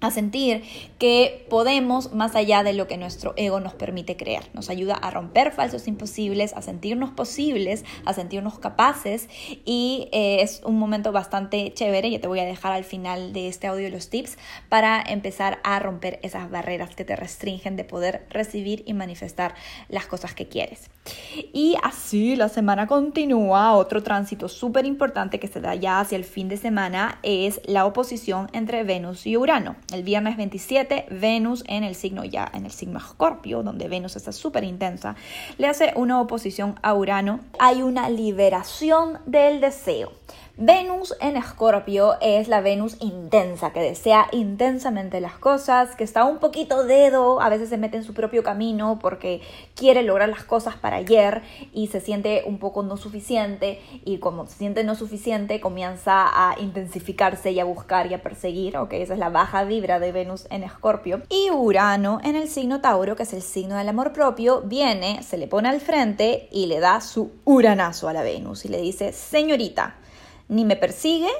a 0.00 0.10
sentir 0.10 0.62
que 0.98 1.46
podemos 1.50 2.12
más 2.12 2.34
allá 2.34 2.62
de 2.62 2.72
lo 2.72 2.88
que 2.88 2.96
nuestro 2.96 3.34
ego 3.36 3.60
nos 3.60 3.74
permite 3.74 4.16
creer. 4.16 4.50
Nos 4.54 4.70
ayuda 4.70 4.94
a 4.94 5.10
romper 5.10 5.52
falsos 5.52 5.86
imposibles, 5.88 6.52
a 6.54 6.62
sentirnos 6.62 7.10
posibles, 7.10 7.84
a 8.04 8.12
sentirnos 8.12 8.58
capaces 8.58 9.28
y 9.64 10.08
eh, 10.12 10.38
es 10.40 10.62
un 10.64 10.78
momento 10.78 11.12
bastante 11.12 11.72
chévere. 11.74 12.10
Yo 12.10 12.20
te 12.20 12.28
voy 12.28 12.40
a 12.40 12.44
dejar 12.44 12.72
al 12.72 12.84
final 12.84 13.32
de 13.32 13.48
este 13.48 13.66
audio 13.66 13.90
los 13.90 14.08
tips 14.08 14.38
para 14.68 15.02
empezar 15.02 15.58
a 15.64 15.78
romper 15.78 16.18
esas 16.22 16.50
barreras 16.50 16.94
que 16.94 17.04
te 17.04 17.16
restringen 17.16 17.76
de 17.76 17.84
poder 17.84 18.26
recibir 18.30 18.82
y 18.86 18.94
manifestar 18.94 19.54
las 19.88 20.06
cosas 20.06 20.34
que 20.34 20.48
quieres. 20.48 20.90
Y 21.52 21.76
así 21.82 22.36
la 22.36 22.48
semana 22.48 22.86
continúa. 22.86 23.74
Otro 23.74 24.02
tránsito 24.02 24.48
súper 24.48 24.86
importante 24.86 25.38
que 25.38 25.48
se 25.48 25.60
da 25.60 25.74
ya 25.74 26.00
hacia 26.00 26.16
el 26.16 26.24
fin 26.24 26.48
de 26.48 26.56
semana 26.56 27.18
es 27.22 27.60
la 27.64 27.86
oposición 27.86 28.48
entre 28.52 28.84
Venus 28.84 29.26
y 29.26 29.36
Urano. 29.36 29.76
El 29.92 30.04
viernes 30.04 30.36
27, 30.36 31.06
Venus 31.10 31.64
en 31.66 31.82
el 31.82 31.94
signo 31.94 32.24
ya, 32.24 32.50
en 32.54 32.64
el 32.64 32.70
signo 32.70 32.98
Escorpio, 32.98 33.62
donde 33.62 33.88
Venus 33.88 34.14
está 34.14 34.30
súper 34.30 34.62
intensa, 34.62 35.16
le 35.58 35.66
hace 35.66 35.92
una 35.96 36.20
oposición 36.20 36.76
a 36.82 36.94
Urano. 36.94 37.40
Hay 37.58 37.82
una 37.82 38.08
liberación 38.08 39.18
del 39.26 39.60
deseo. 39.60 40.12
Venus 40.62 41.16
en 41.22 41.38
Escorpio 41.38 42.18
es 42.20 42.46
la 42.48 42.60
Venus 42.60 42.98
intensa, 43.00 43.72
que 43.72 43.80
desea 43.80 44.28
intensamente 44.30 45.18
las 45.22 45.38
cosas, 45.38 45.96
que 45.96 46.04
está 46.04 46.26
un 46.26 46.36
poquito 46.36 46.84
dedo, 46.84 47.40
a 47.40 47.48
veces 47.48 47.70
se 47.70 47.78
mete 47.78 47.96
en 47.96 48.04
su 48.04 48.12
propio 48.12 48.42
camino 48.42 48.98
porque 49.00 49.40
quiere 49.74 50.02
lograr 50.02 50.28
las 50.28 50.44
cosas 50.44 50.76
para 50.76 50.96
ayer 50.96 51.40
y 51.72 51.86
se 51.86 52.02
siente 52.02 52.42
un 52.44 52.58
poco 52.58 52.82
no 52.82 52.98
suficiente 52.98 53.80
y 54.04 54.18
como 54.18 54.46
se 54.46 54.58
siente 54.58 54.84
no 54.84 54.96
suficiente 54.96 55.62
comienza 55.62 56.26
a 56.26 56.60
intensificarse 56.60 57.52
y 57.52 57.60
a 57.60 57.64
buscar 57.64 58.10
y 58.10 58.12
a 58.12 58.22
perseguir, 58.22 58.76
ok, 58.76 58.92
esa 58.92 59.14
es 59.14 59.18
la 59.18 59.30
baja 59.30 59.64
vibra 59.64 59.98
de 59.98 60.12
Venus 60.12 60.46
en 60.50 60.62
Escorpio. 60.62 61.22
Y 61.30 61.50
Urano 61.50 62.20
en 62.22 62.36
el 62.36 62.48
signo 62.48 62.82
Tauro, 62.82 63.16
que 63.16 63.22
es 63.22 63.32
el 63.32 63.40
signo 63.40 63.76
del 63.76 63.88
amor 63.88 64.12
propio, 64.12 64.60
viene, 64.60 65.22
se 65.22 65.38
le 65.38 65.46
pone 65.46 65.70
al 65.70 65.80
frente 65.80 66.50
y 66.52 66.66
le 66.66 66.80
da 66.80 67.00
su 67.00 67.30
uranazo 67.46 68.10
a 68.10 68.12
la 68.12 68.22
Venus 68.22 68.66
y 68.66 68.68
le 68.68 68.82
dice, 68.82 69.14
señorita, 69.14 69.96
ni 70.50 70.64
me 70.66 70.76
persigue, 70.76 71.30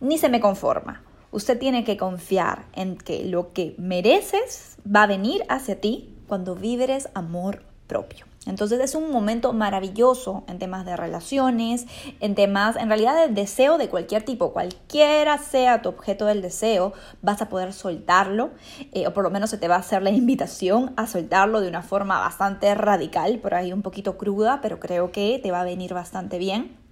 ni 0.00 0.18
se 0.18 0.28
me 0.28 0.40
conforma. 0.40 1.02
Usted 1.30 1.58
tiene 1.58 1.84
que 1.84 1.96
confiar 1.96 2.66
en 2.74 2.96
que 2.96 3.24
lo 3.24 3.52
que 3.52 3.74
mereces 3.78 4.76
va 4.84 5.04
a 5.04 5.06
venir 5.06 5.44
hacia 5.48 5.80
ti 5.80 6.14
cuando 6.26 6.54
vibres 6.54 7.08
amor 7.14 7.62
propio. 7.86 8.26
Entonces 8.46 8.80
es 8.80 8.94
un 8.94 9.10
momento 9.10 9.52
maravilloso 9.52 10.42
en 10.48 10.58
temas 10.58 10.86
de 10.86 10.96
relaciones, 10.96 11.86
en 12.20 12.34
temas, 12.34 12.76
en 12.76 12.88
realidad 12.88 13.26
de 13.26 13.32
deseo 13.32 13.76
de 13.76 13.88
cualquier 13.88 14.24
tipo, 14.24 14.52
cualquiera 14.52 15.36
sea 15.36 15.82
tu 15.82 15.90
objeto 15.90 16.24
del 16.24 16.40
deseo, 16.40 16.94
vas 17.20 17.42
a 17.42 17.50
poder 17.50 17.74
soltarlo, 17.74 18.50
eh, 18.92 19.06
o 19.06 19.12
por 19.12 19.22
lo 19.22 19.30
menos 19.30 19.50
se 19.50 19.58
te 19.58 19.68
va 19.68 19.76
a 19.76 19.80
hacer 19.80 20.02
la 20.02 20.10
invitación 20.22 20.94
a 20.96 21.06
soltarlo 21.06 21.60
de 21.60 21.68
una 21.68 21.82
forma 21.82 22.18
bastante 22.18 22.74
radical, 22.74 23.38
por 23.38 23.54
ahí 23.54 23.72
un 23.72 23.82
poquito 23.82 24.16
cruda, 24.16 24.60
pero 24.62 24.80
creo 24.80 25.12
que 25.12 25.38
te 25.42 25.50
va 25.50 25.60
a 25.60 25.64
venir 25.64 25.92
bastante 25.92 26.38
bien 26.38 26.87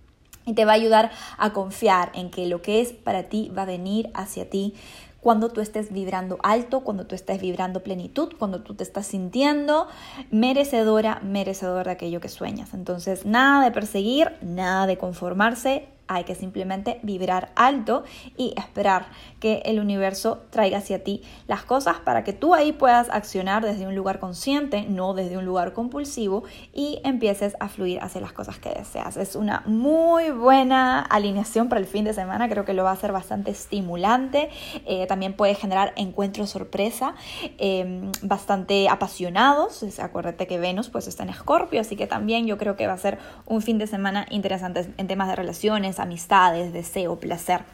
y 0.46 0.54
te 0.54 0.64
va 0.64 0.72
a 0.72 0.76
ayudar 0.76 1.10
a 1.36 1.52
confiar 1.52 2.10
en 2.14 2.30
que 2.30 2.46
lo 2.46 2.62
que 2.62 2.80
es 2.80 2.92
para 2.92 3.24
ti 3.24 3.52
va 3.56 3.62
a 3.62 3.66
venir 3.66 4.10
hacia 4.14 4.48
ti 4.48 4.74
cuando 5.20 5.48
tú 5.48 5.60
estés 5.60 5.92
vibrando 5.92 6.38
alto, 6.44 6.82
cuando 6.82 7.06
tú 7.06 7.16
estés 7.16 7.40
vibrando 7.40 7.82
plenitud, 7.82 8.32
cuando 8.38 8.62
tú 8.62 8.74
te 8.74 8.84
estás 8.84 9.08
sintiendo 9.08 9.88
merecedora, 10.30 11.20
merecedor 11.24 11.86
de 11.86 11.90
aquello 11.90 12.20
que 12.20 12.28
sueñas. 12.28 12.74
Entonces, 12.74 13.26
nada 13.26 13.64
de 13.64 13.72
perseguir, 13.72 14.30
nada 14.40 14.86
de 14.86 14.96
conformarse, 14.98 15.88
hay 16.08 16.24
que 16.24 16.34
simplemente 16.34 17.00
vibrar 17.02 17.52
alto 17.56 18.04
y 18.36 18.54
esperar 18.56 19.06
que 19.40 19.62
el 19.64 19.80
universo 19.80 20.44
traiga 20.50 20.78
hacia 20.78 21.02
ti 21.02 21.22
las 21.46 21.64
cosas 21.64 21.96
para 21.98 22.24
que 22.24 22.32
tú 22.32 22.54
ahí 22.54 22.72
puedas 22.72 23.08
accionar 23.10 23.64
desde 23.64 23.86
un 23.86 23.94
lugar 23.94 24.18
consciente, 24.18 24.86
no 24.88 25.14
desde 25.14 25.36
un 25.36 25.44
lugar 25.44 25.72
compulsivo 25.72 26.44
y 26.72 27.00
empieces 27.04 27.56
a 27.60 27.68
fluir 27.68 28.00
hacia 28.00 28.20
las 28.20 28.32
cosas 28.32 28.58
que 28.58 28.70
deseas. 28.70 29.16
Es 29.16 29.36
una 29.36 29.62
muy 29.66 30.30
buena 30.30 31.00
alineación 31.00 31.68
para 31.68 31.80
el 31.80 31.86
fin 31.86 32.04
de 32.04 32.14
semana, 32.14 32.48
creo 32.48 32.64
que 32.64 32.74
lo 32.74 32.84
va 32.84 32.92
a 32.92 32.96
ser 32.96 33.12
bastante 33.12 33.50
estimulante, 33.50 34.50
eh, 34.86 35.06
también 35.06 35.34
puede 35.34 35.54
generar 35.54 35.92
encuentros 35.96 36.50
sorpresa, 36.50 37.14
em, 37.58 38.10
bastante 38.22 38.88
apasionados, 38.88 39.84
acuérdate 39.98 40.46
que 40.46 40.58
Venus 40.58 40.88
pues 40.88 41.06
está 41.06 41.22
en 41.22 41.30
Escorpio, 41.30 41.80
así 41.80 41.96
que 41.96 42.06
también 42.06 42.46
yo 42.46 42.58
creo 42.58 42.76
que 42.76 42.86
va 42.86 42.92
a 42.92 42.98
ser 42.98 43.18
un 43.46 43.62
fin 43.62 43.78
de 43.78 43.86
semana 43.86 44.26
interesante 44.30 44.92
en 44.96 45.06
temas 45.06 45.28
de 45.28 45.36
relaciones, 45.36 45.95
amistades, 46.00 46.72
deseo, 46.72 47.16
placer 47.16 47.64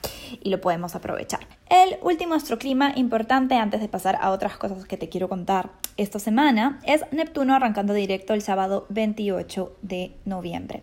y 0.42 0.50
lo 0.50 0.60
podemos 0.60 0.94
aprovechar. 0.94 1.40
El 1.72 1.96
último 2.02 2.34
astroclima 2.34 2.92
importante 2.96 3.54
antes 3.54 3.80
de 3.80 3.88
pasar 3.88 4.18
a 4.20 4.30
otras 4.30 4.58
cosas 4.58 4.84
que 4.84 4.98
te 4.98 5.08
quiero 5.08 5.30
contar 5.30 5.70
esta 5.96 6.18
semana 6.18 6.80
es 6.84 7.02
Neptuno 7.12 7.54
arrancando 7.54 7.94
directo 7.94 8.34
el 8.34 8.42
sábado 8.42 8.84
28 8.90 9.76
de 9.80 10.12
noviembre. 10.26 10.82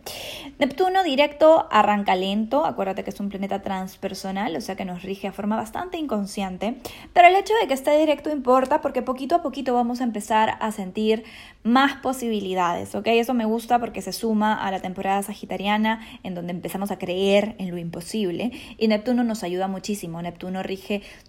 Neptuno 0.58 1.04
directo 1.04 1.68
arranca 1.70 2.16
lento, 2.16 2.66
acuérdate 2.66 3.04
que 3.04 3.12
es 3.12 3.20
un 3.20 3.30
planeta 3.30 3.62
transpersonal, 3.62 4.56
o 4.56 4.62
sea 4.62 4.76
que 4.76 4.86
nos 4.86 5.04
rige 5.04 5.28
a 5.28 5.32
forma 5.32 5.56
bastante 5.56 5.98
inconsciente, 5.98 6.76
pero 7.14 7.28
el 7.28 7.36
hecho 7.36 7.54
de 7.62 7.68
que 7.68 7.76
esté 7.76 7.96
directo 7.96 8.32
importa 8.32 8.82
porque 8.82 9.04
poquito 9.04 9.36
a 9.36 9.42
poquito 9.44 9.76
vamos 9.76 10.02
a 10.02 10.06
empezar 10.06 10.58
a 10.60 10.72
sentir 10.72 11.24
más 11.62 11.98
posibilidades, 11.98 12.96
¿ok? 12.96 13.08
Eso 13.08 13.36
me 13.36 13.46
gusta 13.46 13.80
porque 13.80 14.02
se 14.02 14.12
suma 14.12 14.56
a 14.56 14.72
la 14.72 14.80
temporada 14.80 15.22
sagitariana 15.22 16.02
en 16.24 16.34
donde 16.34 16.52
empezamos 16.52 16.90
a 16.90 16.98
creer 16.98 17.56
en 17.60 17.70
lo 17.70 17.78
imposible 17.78 18.52
y 18.78 18.88
Neptuno 18.88 19.24
nos 19.24 19.44
ayuda 19.44 19.68
muchísimo. 19.68 20.22
Neptuno 20.22 20.64
rige 20.64 20.79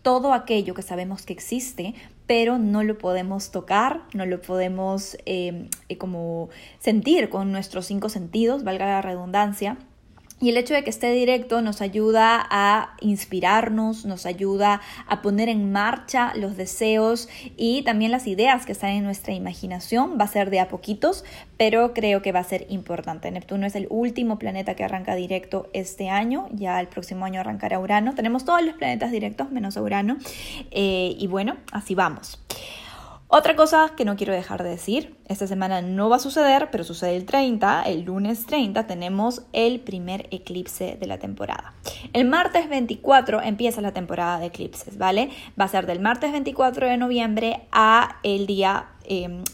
todo 0.03 0.33
aquello 0.33 0.75
que 0.75 0.83
sabemos 0.83 1.23
que 1.23 1.33
existe, 1.33 1.95
pero 2.27 2.59
no 2.59 2.85
lo 2.85 2.97
podemos 2.97 3.51
tocar, 3.51 4.03
no 4.15 4.25
lo 4.25 4.41
podemos 4.41 5.17
eh, 5.27 5.69
eh, 5.89 5.99
como 5.99 6.49
sentir 6.79 7.29
con 7.29 7.51
nuestros 7.53 7.87
cinco 7.87 8.09
sentidos, 8.09 8.63
valga 8.63 8.87
la 8.87 9.03
redundancia. 9.03 9.79
Y 10.41 10.49
el 10.49 10.57
hecho 10.57 10.73
de 10.73 10.83
que 10.83 10.91
esté 10.91 11.13
directo 11.13 11.61
nos 11.61 11.83
ayuda 11.83 12.47
a 12.51 12.95
inspirarnos, 13.01 14.07
nos 14.07 14.25
ayuda 14.25 14.81
a 15.07 15.21
poner 15.21 15.51
en 15.51 15.71
marcha 15.71 16.33
los 16.35 16.57
deseos 16.57 17.29
y 17.59 17.83
también 17.83 18.11
las 18.11 18.27
ideas 18.27 18.65
que 18.65 18.73
están 18.73 18.91
en 18.91 19.05
nuestra 19.05 19.35
imaginación. 19.35 20.17
Va 20.19 20.25
a 20.25 20.29
ser 20.29 20.49
de 20.49 20.61
a 20.61 20.69
poquitos, 20.69 21.27
pero 21.59 21.93
creo 21.93 22.23
que 22.23 22.33
va 22.33 22.41
a 22.41 22.45
ser 22.45 22.65
importante. 22.71 23.31
Neptuno 23.31 23.67
es 23.67 23.77
el 23.77 23.87
último 23.91 24.39
planeta 24.39 24.75
que 24.75 24.85
arranca 24.85 25.15
directo 25.15 25.69
este 25.75 26.09
año, 26.09 26.49
ya 26.53 26.81
el 26.81 26.89
próximo 26.89 27.27
año 27.27 27.41
arrancará 27.41 27.79
Urano. 27.79 28.15
Tenemos 28.15 28.47
todos 28.47 28.65
los 28.65 28.77
planetas 28.77 29.13
directos 29.13 29.51
menos 29.51 29.77
Urano. 29.77 30.17
Eh, 30.71 31.17
y 31.19 31.27
bueno, 31.27 31.59
así 31.71 31.95
vamos. 31.95 32.41
Otra 33.33 33.55
cosa 33.55 33.93
que 33.97 34.05
no 34.05 34.17
quiero 34.17 34.33
dejar 34.33 34.65
de 34.65 34.71
decir, 34.71 35.15
esta 35.29 35.47
semana 35.47 35.83
no 35.83 36.09
va 36.09 36.17
a 36.17 36.19
suceder, 36.19 36.69
pero 36.73 36.83
sucede 36.83 37.15
el 37.15 37.27
30, 37.27 37.85
el 37.85 38.03
lunes 38.03 38.45
30 38.45 38.89
tenemos 38.89 39.43
el 39.53 39.79
primer 39.79 40.27
eclipse 40.33 40.97
de 40.99 41.07
la 41.07 41.19
temporada. 41.19 41.75
El 42.13 42.25
martes 42.25 42.69
24 42.69 43.41
empieza 43.41 43.81
la 43.83 43.93
temporada 43.93 44.41
de 44.41 44.47
eclipses, 44.47 44.99
¿vale? 44.99 45.31
Va 45.59 45.67
a 45.67 45.69
ser 45.69 45.87
del 45.87 46.01
martes 46.01 46.33
24 46.33 46.89
de 46.89 46.97
noviembre 46.97 47.69
a 47.71 48.17
el 48.25 48.49
día 48.49 48.89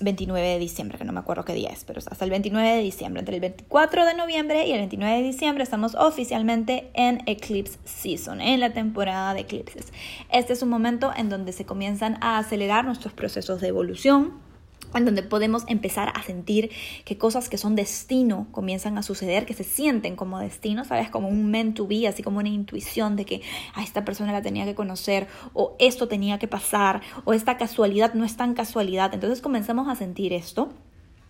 29 0.01 0.41
em, 0.41 0.53
de 0.53 0.59
diciembre, 0.59 0.99
que 0.99 1.05
no 1.05 1.13
me 1.13 1.21
acuerdo 1.21 1.45
qué 1.45 1.55
día 1.55 1.71
es, 1.71 1.85
pero 1.85 1.99
hasta 1.99 2.25
el 2.25 2.31
29 2.31 2.69
de 2.69 2.83
diciembre. 2.83 3.21
Entre 3.21 3.37
el 3.37 3.41
24 3.41 4.05
de 4.05 4.15
noviembre 4.15 4.67
y 4.67 4.73
el 4.73 4.79
29 4.79 5.17
de 5.17 5.23
diciembre 5.23 5.65
estamos 5.65 5.95
oficialmente 5.95 6.91
en 6.95 7.23
Eclipse 7.27 7.79
Season, 7.85 8.41
en 8.41 8.61
la 8.61 8.73
temporada 8.73 9.35
de 9.35 9.41
eclipses. 9.41 9.93
Este 10.31 10.53
es 10.53 10.63
un 10.63 10.69
momento 10.69 11.13
en 11.17 11.31
donde 11.31 11.53
se 11.53 11.65
comienzan 11.65 12.19
a 12.21 12.39
acelerar 12.39 12.85
nuestros 12.85 13.15
procesos 13.15 13.61
de 13.61 13.69
evolución 13.69 14.46
en 14.95 15.05
donde 15.05 15.23
podemos 15.23 15.65
empezar 15.69 16.13
a 16.15 16.23
sentir 16.23 16.71
que 17.05 17.19
cosas 17.19 17.49
que 17.49 17.59
son 17.59 17.77
destino 17.77 18.47
comienzan 18.53 18.99
a 18.99 19.03
suceder, 19.03 19.47
que 19.47 19.55
se 19.55 19.65
sienten 19.65 20.17
como 20.17 20.39
destino, 20.39 20.85
¿sabes? 20.85 21.11
Como 21.11 21.29
un 21.29 21.51
meant 21.51 21.77
to 21.77 21.87
be, 21.87 22.07
así 22.07 22.23
como 22.23 22.39
una 22.39 22.49
intuición 22.49 23.17
de 23.17 23.25
que 23.25 23.43
a 23.75 23.83
esta 23.83 24.05
persona 24.05 24.33
la 24.33 24.43
tenía 24.43 24.65
que 24.65 24.75
conocer, 24.75 25.27
o 25.53 25.77
esto 25.79 26.09
tenía 26.09 26.39
que 26.39 26.49
pasar, 26.49 27.03
o 27.25 27.33
esta 27.33 27.57
casualidad 27.57 28.15
no 28.15 28.25
es 28.25 28.37
tan 28.37 28.55
casualidad. 28.55 29.13
Entonces 29.15 29.41
comenzamos 29.41 29.89
a 29.89 29.97
sentir 29.97 30.33
esto 30.33 30.73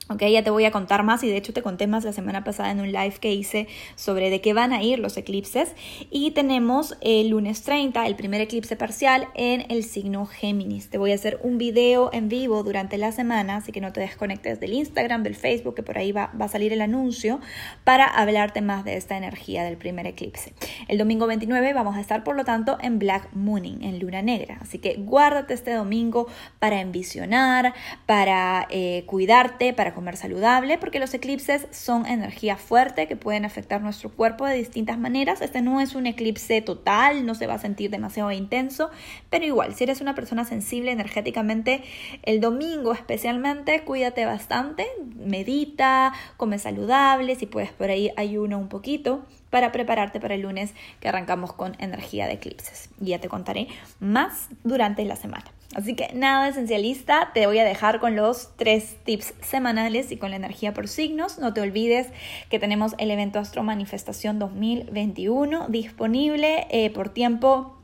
Ok, 0.08 0.22
ya 0.22 0.44
te 0.44 0.50
voy 0.50 0.64
a 0.64 0.70
contar 0.70 1.02
más 1.02 1.24
y 1.24 1.28
de 1.28 1.36
hecho 1.36 1.52
te 1.52 1.62
conté 1.62 1.88
más 1.88 2.04
la 2.04 2.12
semana 2.12 2.44
pasada 2.44 2.70
en 2.70 2.78
un 2.78 2.92
live 2.92 3.14
que 3.20 3.32
hice 3.32 3.66
sobre 3.96 4.30
de 4.30 4.40
qué 4.40 4.52
van 4.52 4.72
a 4.72 4.80
ir 4.80 5.00
los 5.00 5.16
eclipses. 5.16 5.74
Y 6.12 6.30
tenemos 6.30 6.96
el 7.00 7.30
lunes 7.30 7.62
30, 7.62 8.06
el 8.06 8.14
primer 8.14 8.40
eclipse 8.40 8.76
parcial 8.76 9.26
en 9.34 9.66
el 9.68 9.82
signo 9.82 10.24
Géminis. 10.26 10.90
Te 10.90 10.98
voy 10.98 11.10
a 11.10 11.16
hacer 11.16 11.40
un 11.42 11.58
video 11.58 12.10
en 12.12 12.28
vivo 12.28 12.62
durante 12.62 12.98
la 12.98 13.10
semana, 13.10 13.56
así 13.56 13.72
que 13.72 13.80
no 13.80 13.92
te 13.92 13.98
desconectes 13.98 14.60
del 14.60 14.74
Instagram, 14.74 15.24
del 15.24 15.34
Facebook, 15.34 15.74
que 15.74 15.82
por 15.82 15.98
ahí 15.98 16.12
va, 16.12 16.30
va 16.40 16.44
a 16.44 16.48
salir 16.48 16.72
el 16.72 16.82
anuncio, 16.82 17.40
para 17.82 18.04
hablarte 18.04 18.60
más 18.60 18.84
de 18.84 18.96
esta 18.96 19.16
energía 19.16 19.64
del 19.64 19.76
primer 19.76 20.06
eclipse. 20.06 20.54
El 20.86 20.98
domingo 20.98 21.26
29 21.26 21.72
vamos 21.72 21.96
a 21.96 22.00
estar, 22.00 22.22
por 22.22 22.36
lo 22.36 22.44
tanto, 22.44 22.78
en 22.80 23.00
Black 23.00 23.30
Mooning, 23.32 23.82
en 23.82 23.98
luna 23.98 24.22
negra. 24.22 24.58
Así 24.60 24.78
que 24.78 24.94
guárdate 24.98 25.52
este 25.52 25.74
domingo 25.74 26.28
para 26.60 26.80
envisionar, 26.80 27.74
para 28.06 28.68
eh, 28.70 29.02
cuidarte, 29.06 29.72
para 29.72 29.95
comer 29.96 30.16
saludable, 30.16 30.76
porque 30.78 31.00
los 31.00 31.12
eclipses 31.14 31.66
son 31.72 32.06
energía 32.06 32.56
fuerte 32.56 33.08
que 33.08 33.16
pueden 33.16 33.46
afectar 33.46 33.80
nuestro 33.80 34.10
cuerpo 34.10 34.44
de 34.44 34.54
distintas 34.54 34.98
maneras. 34.98 35.40
Este 35.40 35.62
no 35.62 35.80
es 35.80 35.94
un 35.94 36.06
eclipse 36.06 36.60
total, 36.60 37.24
no 37.24 37.34
se 37.34 37.46
va 37.46 37.54
a 37.54 37.58
sentir 37.58 37.90
demasiado 37.90 38.30
intenso, 38.30 38.90
pero 39.30 39.46
igual, 39.46 39.74
si 39.74 39.84
eres 39.84 40.02
una 40.02 40.14
persona 40.14 40.44
sensible 40.44 40.92
energéticamente, 40.92 41.82
el 42.22 42.40
domingo 42.40 42.92
especialmente, 42.92 43.82
cuídate 43.84 44.26
bastante, 44.26 44.86
medita, 45.16 46.12
come 46.36 46.58
saludable, 46.58 47.34
si 47.34 47.46
puedes 47.46 47.72
por 47.72 47.90
ahí 47.90 48.12
ayuno 48.16 48.58
un 48.58 48.68
poquito 48.68 49.24
para 49.48 49.72
prepararte 49.72 50.20
para 50.20 50.34
el 50.34 50.42
lunes 50.42 50.74
que 51.00 51.08
arrancamos 51.08 51.54
con 51.54 51.74
energía 51.78 52.26
de 52.26 52.34
eclipses. 52.34 52.90
Y 53.00 53.06
ya 53.06 53.18
te 53.18 53.28
contaré 53.28 53.68
más 53.98 54.50
durante 54.62 55.02
la 55.06 55.16
semana. 55.16 55.55
Así 55.74 55.94
que 55.94 56.10
nada 56.14 56.48
esencialista, 56.48 57.30
te 57.34 57.46
voy 57.46 57.58
a 57.58 57.64
dejar 57.64 58.00
con 58.00 58.16
los 58.16 58.56
tres 58.56 58.96
tips 59.04 59.34
semanales 59.42 60.12
y 60.12 60.16
con 60.16 60.30
la 60.30 60.36
energía 60.36 60.72
por 60.72 60.88
signos. 60.88 61.38
No 61.38 61.52
te 61.52 61.60
olvides 61.60 62.08
que 62.48 62.58
tenemos 62.58 62.94
el 62.98 63.10
evento 63.10 63.38
Astro 63.38 63.62
Manifestación 63.62 64.38
2021 64.38 65.68
disponible 65.68 66.66
eh, 66.70 66.90
por 66.90 67.08
tiempo 67.08 67.76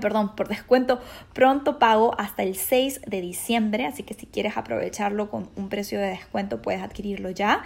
perdón, 0.00 0.34
por 0.34 0.48
descuento 0.48 1.00
pronto 1.32 1.78
pago 1.78 2.14
hasta 2.18 2.42
el 2.42 2.56
6 2.56 3.02
de 3.06 3.20
diciembre, 3.20 3.86
así 3.86 4.02
que 4.02 4.14
si 4.14 4.26
quieres 4.26 4.56
aprovecharlo 4.56 5.28
con 5.28 5.50
un 5.56 5.68
precio 5.68 6.00
de 6.00 6.06
descuento 6.06 6.62
puedes 6.62 6.82
adquirirlo 6.82 7.30
ya. 7.30 7.62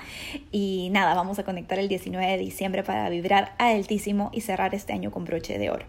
Y 0.50 0.88
nada, 0.90 1.14
vamos 1.14 1.38
a 1.38 1.44
conectar 1.44 1.78
el 1.78 1.88
19 1.88 2.26
de 2.26 2.38
diciembre 2.38 2.82
para 2.82 3.08
vibrar 3.10 3.54
altísimo 3.58 4.30
y 4.32 4.40
cerrar 4.40 4.74
este 4.74 4.92
año 4.92 5.10
con 5.10 5.24
broche 5.24 5.58
de 5.58 5.70
oro. 5.70 5.86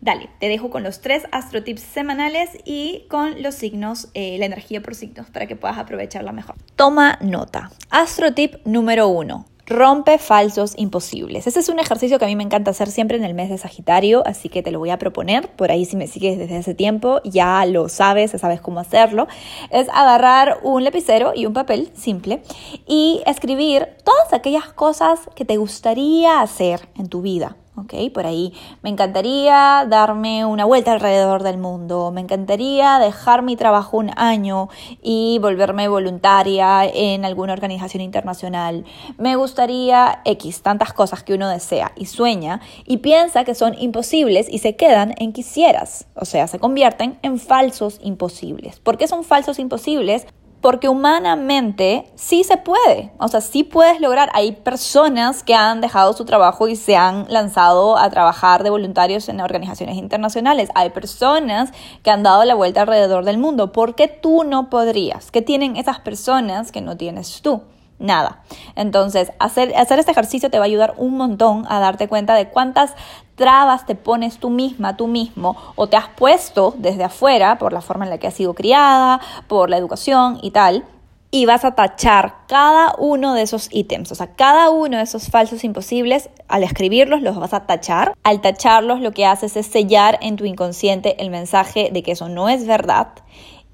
Dale, 0.00 0.30
te 0.38 0.48
dejo 0.48 0.70
con 0.70 0.82
los 0.82 1.00
tres 1.00 1.24
astro 1.30 1.62
tips 1.62 1.82
semanales 1.82 2.50
y 2.64 3.04
con 3.08 3.42
los 3.42 3.54
signos, 3.54 4.08
eh, 4.14 4.36
la 4.38 4.46
energía 4.46 4.80
por 4.80 4.94
signos 4.94 5.28
para 5.30 5.46
que 5.46 5.56
puedas 5.56 5.78
aprovecharla 5.78 6.32
mejor. 6.32 6.56
Toma 6.74 7.18
nota. 7.20 7.70
Astro 7.90 8.32
tip 8.32 8.54
número 8.64 9.08
uno 9.08 9.46
Rompe 9.70 10.18
falsos 10.18 10.74
imposibles. 10.76 11.46
Ese 11.46 11.60
es 11.60 11.68
un 11.68 11.78
ejercicio 11.78 12.18
que 12.18 12.24
a 12.24 12.28
mí 12.28 12.34
me 12.34 12.42
encanta 12.42 12.72
hacer 12.72 12.88
siempre 12.88 13.16
en 13.16 13.22
el 13.22 13.34
mes 13.34 13.50
de 13.50 13.56
Sagitario, 13.56 14.26
así 14.26 14.48
que 14.48 14.64
te 14.64 14.72
lo 14.72 14.80
voy 14.80 14.90
a 14.90 14.98
proponer. 14.98 15.48
Por 15.52 15.70
ahí 15.70 15.84
si 15.84 15.94
me 15.94 16.08
sigues 16.08 16.38
desde 16.38 16.56
hace 16.56 16.74
tiempo, 16.74 17.20
ya 17.22 17.64
lo 17.66 17.88
sabes, 17.88 18.32
ya 18.32 18.38
sabes 18.38 18.60
cómo 18.60 18.80
hacerlo. 18.80 19.28
Es 19.70 19.88
agarrar 19.90 20.58
un 20.64 20.82
lapicero 20.82 21.34
y 21.36 21.46
un 21.46 21.52
papel 21.52 21.92
simple 21.94 22.42
y 22.88 23.22
escribir 23.26 23.86
todas 24.04 24.32
aquellas 24.32 24.72
cosas 24.72 25.20
que 25.36 25.44
te 25.44 25.56
gustaría 25.56 26.40
hacer 26.40 26.88
en 26.96 27.08
tu 27.08 27.22
vida. 27.22 27.56
¿Ok? 27.80 28.12
Por 28.12 28.26
ahí 28.26 28.52
me 28.82 28.90
encantaría 28.90 29.86
darme 29.88 30.44
una 30.44 30.64
vuelta 30.64 30.92
alrededor 30.92 31.42
del 31.42 31.58
mundo, 31.58 32.10
me 32.12 32.20
encantaría 32.20 32.98
dejar 32.98 33.42
mi 33.42 33.56
trabajo 33.56 33.96
un 33.96 34.10
año 34.16 34.68
y 35.02 35.38
volverme 35.40 35.88
voluntaria 35.88 36.84
en 36.84 37.24
alguna 37.24 37.52
organización 37.52 38.02
internacional, 38.02 38.84
me 39.18 39.36
gustaría 39.36 40.20
X, 40.24 40.62
tantas 40.62 40.92
cosas 40.92 41.22
que 41.22 41.34
uno 41.34 41.48
desea 41.48 41.92
y 41.96 42.06
sueña 42.06 42.60
y 42.86 42.98
piensa 42.98 43.44
que 43.44 43.54
son 43.54 43.74
imposibles 43.78 44.48
y 44.50 44.58
se 44.58 44.76
quedan 44.76 45.14
en 45.18 45.32
quisieras, 45.32 46.06
o 46.14 46.24
sea, 46.24 46.46
se 46.46 46.58
convierten 46.58 47.18
en 47.22 47.38
falsos 47.38 48.00
imposibles. 48.02 48.80
¿Por 48.80 48.98
qué 48.98 49.08
son 49.08 49.24
falsos 49.24 49.58
imposibles? 49.58 50.26
Porque 50.60 50.88
humanamente 50.88 52.10
sí 52.14 52.44
se 52.44 52.56
puede, 52.56 53.12
o 53.18 53.28
sea, 53.28 53.40
sí 53.40 53.64
puedes 53.64 54.00
lograr. 54.00 54.30
Hay 54.34 54.52
personas 54.52 55.42
que 55.42 55.54
han 55.54 55.80
dejado 55.80 56.12
su 56.12 56.24
trabajo 56.24 56.68
y 56.68 56.76
se 56.76 56.96
han 56.96 57.26
lanzado 57.28 57.96
a 57.96 58.10
trabajar 58.10 58.62
de 58.62 58.70
voluntarios 58.70 59.28
en 59.28 59.40
organizaciones 59.40 59.96
internacionales. 59.96 60.70
Hay 60.74 60.90
personas 60.90 61.72
que 62.02 62.10
han 62.10 62.22
dado 62.22 62.44
la 62.44 62.54
vuelta 62.54 62.82
alrededor 62.82 63.24
del 63.24 63.38
mundo. 63.38 63.72
¿Por 63.72 63.94
qué 63.94 64.08
tú 64.08 64.44
no 64.44 64.70
podrías? 64.70 65.30
¿Qué 65.30 65.42
tienen 65.42 65.76
esas 65.76 66.00
personas 66.00 66.72
que 66.72 66.80
no 66.80 66.96
tienes 66.96 67.40
tú? 67.42 67.62
Nada. 68.00 68.42
Entonces, 68.74 69.32
hacer, 69.38 69.72
hacer 69.76 70.00
este 70.00 70.10
ejercicio 70.10 70.50
te 70.50 70.58
va 70.58 70.64
a 70.64 70.66
ayudar 70.66 70.94
un 70.96 71.16
montón 71.16 71.64
a 71.68 71.78
darte 71.78 72.08
cuenta 72.08 72.34
de 72.34 72.48
cuántas 72.48 72.94
trabas 73.36 73.86
te 73.86 73.94
pones 73.94 74.38
tú 74.38 74.50
misma, 74.50 74.96
tú 74.96 75.06
mismo, 75.06 75.56
o 75.76 75.86
te 75.86 75.96
has 75.96 76.08
puesto 76.08 76.74
desde 76.76 77.04
afuera 77.04 77.58
por 77.58 77.72
la 77.72 77.80
forma 77.80 78.04
en 78.04 78.10
la 78.10 78.18
que 78.18 78.26
has 78.26 78.34
sido 78.34 78.54
criada, 78.54 79.20
por 79.46 79.70
la 79.70 79.76
educación 79.76 80.38
y 80.42 80.50
tal, 80.50 80.84
y 81.30 81.46
vas 81.46 81.64
a 81.64 81.76
tachar 81.76 82.34
cada 82.48 82.94
uno 82.98 83.34
de 83.34 83.42
esos 83.42 83.68
ítems, 83.70 84.10
o 84.10 84.16
sea, 84.16 84.34
cada 84.34 84.70
uno 84.70 84.96
de 84.96 85.04
esos 85.04 85.28
falsos 85.28 85.62
imposibles, 85.62 86.28
al 86.48 86.64
escribirlos 86.64 87.22
los 87.22 87.36
vas 87.36 87.54
a 87.54 87.66
tachar. 87.66 88.14
Al 88.24 88.40
tacharlos 88.40 89.00
lo 89.00 89.12
que 89.12 89.26
haces 89.26 89.56
es 89.56 89.66
sellar 89.66 90.18
en 90.22 90.34
tu 90.34 90.44
inconsciente 90.44 91.22
el 91.22 91.30
mensaje 91.30 91.90
de 91.92 92.02
que 92.02 92.12
eso 92.12 92.28
no 92.28 92.48
es 92.48 92.66
verdad 92.66 93.12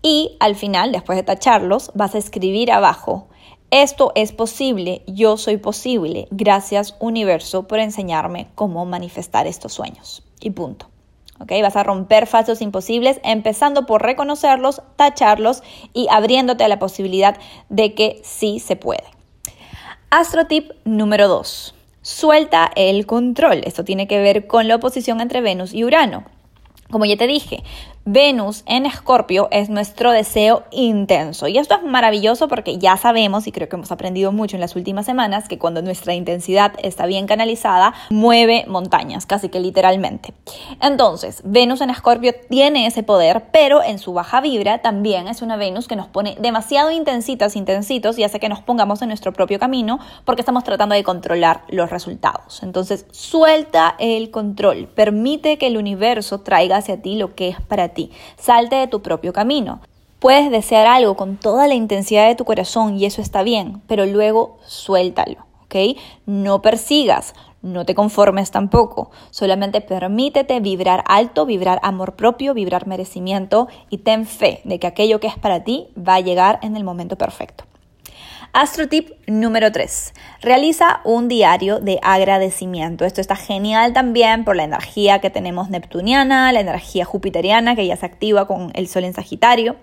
y 0.06 0.36
al 0.38 0.54
final, 0.54 0.92
después 0.92 1.16
de 1.16 1.24
tacharlos, 1.24 1.90
vas 1.94 2.14
a 2.14 2.18
escribir 2.18 2.70
abajo, 2.70 3.26
esto 3.70 4.12
es 4.14 4.32
posible, 4.32 5.02
yo 5.06 5.36
soy 5.36 5.56
posible, 5.56 6.28
gracias 6.30 6.94
universo 7.00 7.66
por 7.66 7.80
enseñarme 7.80 8.48
cómo 8.54 8.84
manifestar 8.86 9.46
estos 9.46 9.72
sueños. 9.72 10.22
Y 10.40 10.50
punto. 10.50 10.86
¿Ok? 11.40 11.52
Vas 11.60 11.76
a 11.76 11.82
romper 11.82 12.26
falsos 12.26 12.62
imposibles 12.62 13.20
empezando 13.22 13.84
por 13.84 14.02
reconocerlos, 14.02 14.82
tacharlos 14.96 15.62
y 15.92 16.06
abriéndote 16.10 16.64
a 16.64 16.68
la 16.68 16.78
posibilidad 16.78 17.36
de 17.68 17.94
que 17.94 18.20
sí 18.22 18.58
se 18.60 18.76
puede. 18.76 19.04
Astro 20.10 20.46
tip 20.46 20.70
número 20.84 21.28
2. 21.28 21.74
Suelta 22.00 22.70
el 22.76 23.04
control. 23.04 23.62
Esto 23.64 23.84
tiene 23.84 24.06
que 24.06 24.20
ver 24.20 24.46
con 24.46 24.68
la 24.68 24.76
oposición 24.76 25.20
entre 25.20 25.40
Venus 25.40 25.74
y 25.74 25.84
Urano. 25.84 26.24
Como 26.90 27.04
ya 27.04 27.16
te 27.16 27.26
dije, 27.26 27.64
Venus 28.08 28.62
en 28.66 28.86
Escorpio 28.86 29.48
es 29.50 29.68
nuestro 29.68 30.12
deseo 30.12 30.62
intenso. 30.70 31.48
Y 31.48 31.58
esto 31.58 31.74
es 31.74 31.82
maravilloso 31.82 32.46
porque 32.46 32.78
ya 32.78 32.96
sabemos, 32.96 33.48
y 33.48 33.52
creo 33.52 33.68
que 33.68 33.74
hemos 33.74 33.90
aprendido 33.90 34.30
mucho 34.30 34.56
en 34.56 34.60
las 34.60 34.76
últimas 34.76 35.06
semanas, 35.06 35.48
que 35.48 35.58
cuando 35.58 35.82
nuestra 35.82 36.14
intensidad 36.14 36.74
está 36.84 37.06
bien 37.06 37.26
canalizada, 37.26 37.94
mueve 38.10 38.64
montañas, 38.68 39.26
casi 39.26 39.48
que 39.48 39.58
literalmente. 39.58 40.34
Entonces, 40.80 41.42
Venus 41.44 41.80
en 41.80 41.90
Escorpio 41.90 42.32
tiene 42.48 42.86
ese 42.86 43.02
poder, 43.02 43.46
pero 43.50 43.82
en 43.82 43.98
su 43.98 44.12
baja 44.12 44.40
vibra 44.40 44.78
también 44.82 45.26
es 45.26 45.42
una 45.42 45.56
Venus 45.56 45.88
que 45.88 45.96
nos 45.96 46.06
pone 46.06 46.36
demasiado 46.38 46.92
intensitas, 46.92 47.56
intensitos, 47.56 48.20
y 48.20 48.22
hace 48.22 48.38
que 48.38 48.48
nos 48.48 48.60
pongamos 48.60 49.02
en 49.02 49.08
nuestro 49.08 49.32
propio 49.32 49.58
camino 49.58 49.98
porque 50.24 50.42
estamos 50.42 50.62
tratando 50.62 50.94
de 50.94 51.02
controlar 51.02 51.64
los 51.66 51.90
resultados. 51.90 52.62
Entonces, 52.62 53.06
suelta 53.10 53.96
el 53.98 54.30
control, 54.30 54.86
permite 54.86 55.58
que 55.58 55.66
el 55.66 55.76
universo 55.76 56.42
traiga 56.42 56.76
hacia 56.76 57.02
ti 57.02 57.16
lo 57.16 57.34
que 57.34 57.48
es 57.48 57.60
para 57.60 57.88
ti 57.88 57.95
Salte 58.36 58.76
de 58.76 58.86
tu 58.86 59.02
propio 59.02 59.32
camino. 59.32 59.80
Puedes 60.18 60.50
desear 60.50 60.86
algo 60.86 61.14
con 61.16 61.36
toda 61.36 61.66
la 61.68 61.74
intensidad 61.74 62.26
de 62.26 62.34
tu 62.34 62.44
corazón 62.44 62.96
y 62.96 63.04
eso 63.04 63.20
está 63.20 63.42
bien, 63.42 63.82
pero 63.86 64.06
luego 64.06 64.58
suéltalo, 64.64 65.46
¿ok? 65.64 65.98
No 66.24 66.62
persigas, 66.62 67.34
no 67.60 67.84
te 67.84 67.94
conformes 67.94 68.50
tampoco, 68.50 69.10
solamente 69.30 69.80
permítete 69.80 70.60
vibrar 70.60 71.04
alto, 71.06 71.44
vibrar 71.44 71.80
amor 71.82 72.14
propio, 72.14 72.54
vibrar 72.54 72.86
merecimiento 72.86 73.68
y 73.90 73.98
ten 73.98 74.24
fe 74.24 74.60
de 74.64 74.78
que 74.78 74.86
aquello 74.86 75.20
que 75.20 75.26
es 75.26 75.36
para 75.36 75.64
ti 75.64 75.88
va 75.96 76.14
a 76.14 76.20
llegar 76.20 76.60
en 76.62 76.76
el 76.76 76.84
momento 76.84 77.16
perfecto. 77.16 77.64
Astro 78.58 78.88
tip 78.88 79.10
número 79.26 79.70
3. 79.70 80.14
Realiza 80.40 81.02
un 81.04 81.28
diario 81.28 81.78
de 81.78 81.98
agradecimiento. 82.00 83.04
Esto 83.04 83.20
está 83.20 83.36
genial 83.36 83.92
también 83.92 84.46
por 84.46 84.56
la 84.56 84.64
energía 84.64 85.18
que 85.18 85.28
tenemos 85.28 85.68
neptuniana, 85.68 86.50
la 86.54 86.60
energía 86.60 87.04
jupiteriana 87.04 87.76
que 87.76 87.86
ya 87.86 87.98
se 87.98 88.06
activa 88.06 88.46
con 88.46 88.70
el 88.72 88.88
sol 88.88 89.04
en 89.04 89.12
Sagitario. 89.12 89.76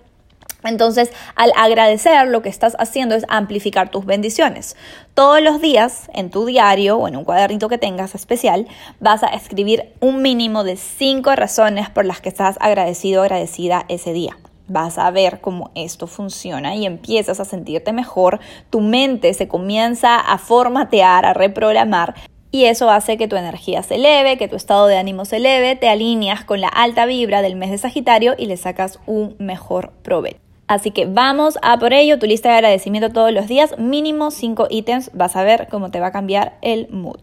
Entonces, 0.64 1.12
al 1.36 1.54
agradecer, 1.56 2.28
lo 2.30 2.42
que 2.42 2.50
estás 2.50 2.76
haciendo 2.80 3.14
es 3.14 3.26
amplificar 3.30 3.92
tus 3.92 4.08
bendiciones. 4.08 4.76
Todos 5.14 5.40
los 5.44 5.62
días, 5.62 6.10
en 6.12 6.32
tu 6.32 6.48
diario 6.48 6.98
o 6.98 7.08
en 7.08 7.16
un 7.16 7.26
cuadernito 7.26 7.70
que 7.70 7.78
tengas 7.78 8.16
especial, 8.16 8.68
vas 9.00 9.22
a 9.22 9.28
escribir 9.28 9.94
un 10.00 10.24
mínimo 10.24 10.64
de 10.64 10.78
cinco 10.78 11.36
razones 11.36 11.92
por 11.92 12.06
las 12.06 12.22
que 12.22 12.30
estás 12.30 12.58
agradecido 12.60 13.22
o 13.22 13.24
agradecida 13.24 13.86
ese 13.88 14.14
día 14.14 14.36
vas 14.68 14.98
a 14.98 15.12
ver 15.12 15.42
cómo 15.42 15.72
esto 15.76 16.08
funciona 16.08 16.76
y 16.76 16.86
empiezas 16.86 17.40
a 17.40 17.46
sentirte 17.46 17.94
mejor, 17.94 18.40
tu 18.70 18.82
mente 18.82 19.34
se 19.34 19.48
comienza 19.48 20.20
a 20.20 20.38
formatear, 20.38 21.26
a 21.26 21.34
reprogramar. 21.34 22.16
Y 22.52 22.66
eso 22.66 22.92
hace 22.92 23.18
que 23.18 23.28
tu 23.28 23.36
energía 23.36 23.82
se 23.82 23.96
eleve, 23.96 24.38
que 24.38 24.48
tu 24.48 24.56
estado 24.56 24.86
de 24.86 24.98
ánimo 24.98 25.26
se 25.26 25.38
eleve, 25.38 25.76
te 25.76 25.90
alineas 25.90 26.44
con 26.46 26.62
la 26.62 26.68
alta 26.68 27.06
vibra 27.06 27.42
del 27.42 27.56
mes 27.56 27.72
de 27.72 27.80
Sagitario 27.80 28.36
y 28.38 28.46
le 28.46 28.58
sacas 28.58 29.00
un 29.08 29.36
mejor 29.40 29.92
provecho. 30.04 30.40
Así 30.68 30.92
que 30.92 31.06
vamos 31.06 31.58
a 31.62 31.78
por 31.78 31.94
ello, 31.94 32.20
tu 32.20 32.26
lista 32.26 32.50
de 32.50 32.56
agradecimiento 32.56 33.10
todos 33.10 33.32
los 33.32 33.48
días, 33.48 33.78
mínimo 33.78 34.32
5 34.32 34.68
ítems, 34.70 35.12
vas 35.14 35.36
a 35.36 35.44
ver 35.44 35.68
cómo 35.70 35.92
te 35.92 36.00
va 36.00 36.08
a 36.08 36.12
cambiar 36.12 36.58
el 36.62 36.88
mood. 36.90 37.20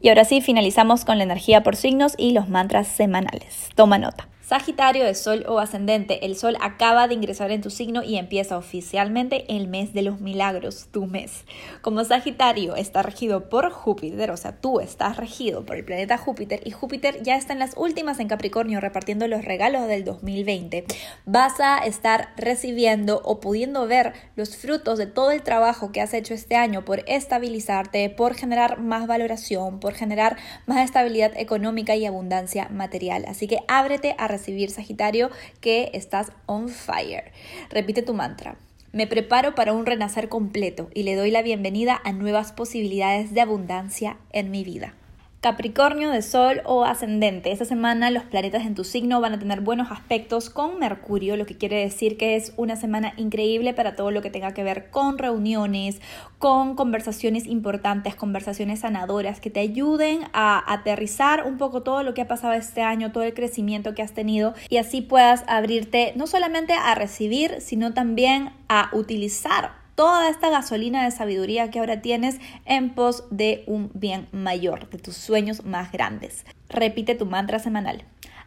Y 0.00 0.08
ahora 0.08 0.24
sí, 0.24 0.40
finalizamos 0.40 1.04
con 1.04 1.18
la 1.18 1.24
energía 1.24 1.62
por 1.62 1.76
signos 1.76 2.14
y 2.18 2.32
los 2.32 2.48
mantras 2.48 2.88
semanales. 2.88 3.68
Toma 3.76 3.98
nota. 3.98 4.28
Sagitario 4.52 5.06
de 5.06 5.14
Sol 5.14 5.46
o 5.48 5.60
ascendente, 5.60 6.26
el 6.26 6.36
Sol 6.36 6.58
acaba 6.60 7.08
de 7.08 7.14
ingresar 7.14 7.50
en 7.52 7.62
tu 7.62 7.70
signo 7.70 8.02
y 8.02 8.18
empieza 8.18 8.58
oficialmente 8.58 9.46
el 9.48 9.66
mes 9.66 9.94
de 9.94 10.02
los 10.02 10.20
milagros, 10.20 10.88
tu 10.92 11.06
mes. 11.06 11.44
Como 11.80 12.04
Sagitario 12.04 12.76
está 12.76 13.00
regido 13.00 13.48
por 13.48 13.70
Júpiter, 13.70 14.30
o 14.30 14.36
sea, 14.36 14.60
tú 14.60 14.80
estás 14.80 15.16
regido 15.16 15.64
por 15.64 15.76
el 15.76 15.86
planeta 15.86 16.18
Júpiter 16.18 16.60
y 16.66 16.70
Júpiter 16.70 17.22
ya 17.22 17.36
está 17.36 17.54
en 17.54 17.60
las 17.60 17.78
últimas 17.78 18.20
en 18.20 18.28
Capricornio 18.28 18.78
repartiendo 18.78 19.26
los 19.26 19.42
regalos 19.42 19.88
del 19.88 20.04
2020, 20.04 20.84
vas 21.24 21.58
a 21.58 21.78
estar 21.78 22.34
recibiendo 22.36 23.22
o 23.24 23.40
pudiendo 23.40 23.86
ver 23.86 24.12
los 24.36 24.58
frutos 24.58 24.98
de 24.98 25.06
todo 25.06 25.30
el 25.30 25.42
trabajo 25.42 25.92
que 25.92 26.02
has 26.02 26.12
hecho 26.12 26.34
este 26.34 26.56
año 26.56 26.84
por 26.84 27.04
estabilizarte, 27.06 28.10
por 28.10 28.34
generar 28.34 28.80
más 28.80 29.06
valoración, 29.06 29.80
por 29.80 29.94
generar 29.94 30.36
más 30.66 30.84
estabilidad 30.84 31.32
económica 31.38 31.96
y 31.96 32.04
abundancia 32.04 32.68
material. 32.68 33.24
Así 33.26 33.48
que 33.48 33.60
ábrete 33.66 34.14
a 34.18 34.28
recibir 34.28 34.41
recibir, 34.42 34.70
Sagitario, 34.70 35.30
que 35.60 35.90
estás 35.94 36.32
on 36.46 36.68
fire. 36.68 37.30
Repite 37.70 38.02
tu 38.02 38.12
mantra. 38.12 38.56
Me 38.92 39.06
preparo 39.06 39.54
para 39.54 39.72
un 39.72 39.86
renacer 39.86 40.28
completo 40.28 40.90
y 40.92 41.04
le 41.04 41.14
doy 41.14 41.30
la 41.30 41.42
bienvenida 41.42 41.98
a 42.04 42.12
nuevas 42.12 42.52
posibilidades 42.52 43.32
de 43.32 43.40
abundancia 43.40 44.18
en 44.32 44.50
mi 44.50 44.64
vida. 44.64 44.94
Capricornio 45.42 46.12
de 46.12 46.22
Sol 46.22 46.62
o 46.66 46.84
ascendente. 46.84 47.50
Esta 47.50 47.64
semana 47.64 48.12
los 48.12 48.22
planetas 48.22 48.64
en 48.64 48.76
tu 48.76 48.84
signo 48.84 49.20
van 49.20 49.32
a 49.32 49.40
tener 49.40 49.60
buenos 49.60 49.90
aspectos 49.90 50.50
con 50.50 50.78
Mercurio, 50.78 51.36
lo 51.36 51.46
que 51.46 51.58
quiere 51.58 51.80
decir 51.80 52.16
que 52.16 52.36
es 52.36 52.52
una 52.56 52.76
semana 52.76 53.12
increíble 53.16 53.74
para 53.74 53.96
todo 53.96 54.12
lo 54.12 54.22
que 54.22 54.30
tenga 54.30 54.54
que 54.54 54.62
ver 54.62 54.88
con 54.90 55.18
reuniones, 55.18 56.00
con 56.38 56.76
conversaciones 56.76 57.46
importantes, 57.46 58.14
conversaciones 58.14 58.80
sanadoras 58.80 59.40
que 59.40 59.50
te 59.50 59.58
ayuden 59.58 60.20
a 60.32 60.62
aterrizar 60.72 61.44
un 61.44 61.58
poco 61.58 61.82
todo 61.82 62.04
lo 62.04 62.14
que 62.14 62.22
ha 62.22 62.28
pasado 62.28 62.52
este 62.52 62.82
año, 62.82 63.10
todo 63.10 63.24
el 63.24 63.34
crecimiento 63.34 63.96
que 63.96 64.02
has 64.02 64.12
tenido 64.12 64.54
y 64.68 64.76
así 64.76 65.00
puedas 65.00 65.42
abrirte 65.48 66.12
no 66.14 66.28
solamente 66.28 66.74
a 66.74 66.94
recibir, 66.94 67.60
sino 67.60 67.94
también 67.94 68.52
a 68.68 68.90
utilizar 68.92 69.81
toda 70.02 70.28
esta 70.28 70.50
gasolina 70.50 71.04
de 71.04 71.12
sabiduría 71.12 71.70
que 71.70 71.78
ahora 71.78 72.02
tienes 72.02 72.40
en 72.64 72.90
pos 72.90 73.22
de 73.30 73.62
un 73.68 73.92
bien 73.94 74.26
mayor, 74.32 74.90
de 74.90 74.98
tus 74.98 75.16
sueños 75.16 75.64
más 75.64 75.92
grandes. 75.92 76.44
Repite 76.68 77.14
tu 77.14 77.24
mantra 77.24 77.60
semanal. 77.60 78.02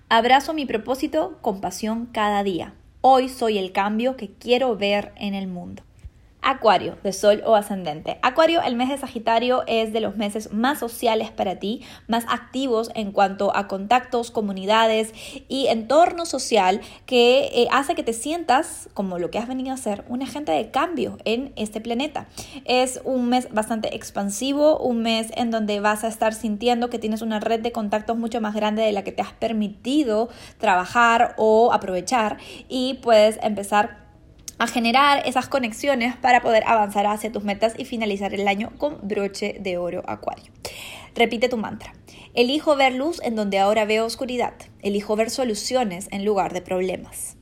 Abrazo 0.10 0.54
mi 0.54 0.66
propósito 0.66 1.38
con 1.40 1.62
pasión 1.62 2.08
cada 2.08 2.44
día. 2.44 2.74
Hoy 3.00 3.30
soy 3.30 3.58
el 3.58 3.72
cambio 3.72 4.18
que 4.18 4.32
quiero 4.34 4.76
ver 4.76 5.14
en 5.16 5.34
el 5.34 5.48
mundo. 5.48 5.82
Acuario, 6.46 6.96
de 7.04 7.12
Sol 7.12 7.42
o 7.46 7.56
ascendente. 7.56 8.20
Acuario, 8.22 8.62
el 8.62 8.76
mes 8.76 8.90
de 8.90 8.98
Sagitario 8.98 9.64
es 9.66 9.92
de 9.92 10.00
los 10.00 10.16
meses 10.16 10.54
más 10.54 10.80
sociales 10.80 11.32
para 11.32 11.56
ti, 11.58 11.82
más 12.08 12.24
activos 12.30 12.92
en 12.94 13.12
cuanto 13.12 13.56
a 13.56 13.68
contactos, 13.68 14.30
comunidades 14.30 15.12
y 15.50 15.68
entorno 15.68 16.28
social 16.28 16.82
que 17.08 17.50
eh, 17.52 17.68
hace 17.72 17.96
que 17.96 18.04
te 18.04 18.14
sientas, 18.14 18.90
como 18.94 19.18
lo 19.18 19.32
que 19.32 19.40
has 19.40 19.48
venido 19.48 19.74
a 19.74 19.78
ser, 19.78 20.06
un 20.08 20.22
agente 20.22 20.52
de 20.52 20.70
cambio 20.70 21.18
en 21.26 21.52
este 21.56 21.82
planeta. 21.82 22.28
Es 22.66 23.02
un 23.04 23.28
mes 23.28 23.52
bastante 23.52 23.96
expansivo, 23.96 24.78
un 24.78 25.02
mes 25.02 25.32
en 25.36 25.50
donde 25.50 25.80
vas 25.80 26.04
a 26.04 26.08
estar 26.08 26.36
sintiendo 26.36 26.92
que 26.92 27.00
tienes 27.00 27.24
una 27.24 27.40
red 27.40 27.60
de 27.60 27.72
contactos 27.72 28.18
mucho 28.18 28.40
más 28.40 28.54
grande 28.54 28.84
de 28.84 28.92
la 28.92 29.04
que 29.04 29.12
te 29.12 29.24
has 29.24 29.34
permitido 29.34 30.30
trabajar 30.60 31.34
o 31.38 31.74
aprovechar 31.74 32.38
y 32.70 32.96
puedes 33.02 33.40
empezar 33.42 34.05
a 34.58 34.68
generar 34.68 35.24
esas 35.26 35.48
conexiones 35.48 36.16
para 36.16 36.42
poder 36.42 36.64
avanzar 36.66 37.06
hacia 37.08 37.32
tus 37.32 37.44
metas 37.44 37.74
y 37.78 37.86
finalizar 37.86 38.34
el 38.34 38.48
año 38.48 38.72
con 38.78 39.00
broche 39.08 39.58
de 39.60 39.78
oro 39.78 40.04
acuario. 40.08 40.52
Repite 41.14 41.50
tu 41.50 41.58
mantra. 41.58 41.94
Elijo 42.34 42.76
ver 42.76 42.94
luz 42.94 43.22
en 43.24 43.36
donde 43.36 43.60
ahora 43.60 43.86
veo 43.86 44.06
oscuridad. 44.06 44.54
Elijo 44.82 45.16
ver 45.16 45.30
soluciones 45.30 46.08
en 46.12 46.26
lugar 46.26 46.54
de 46.54 46.62
problemas. 46.62 47.38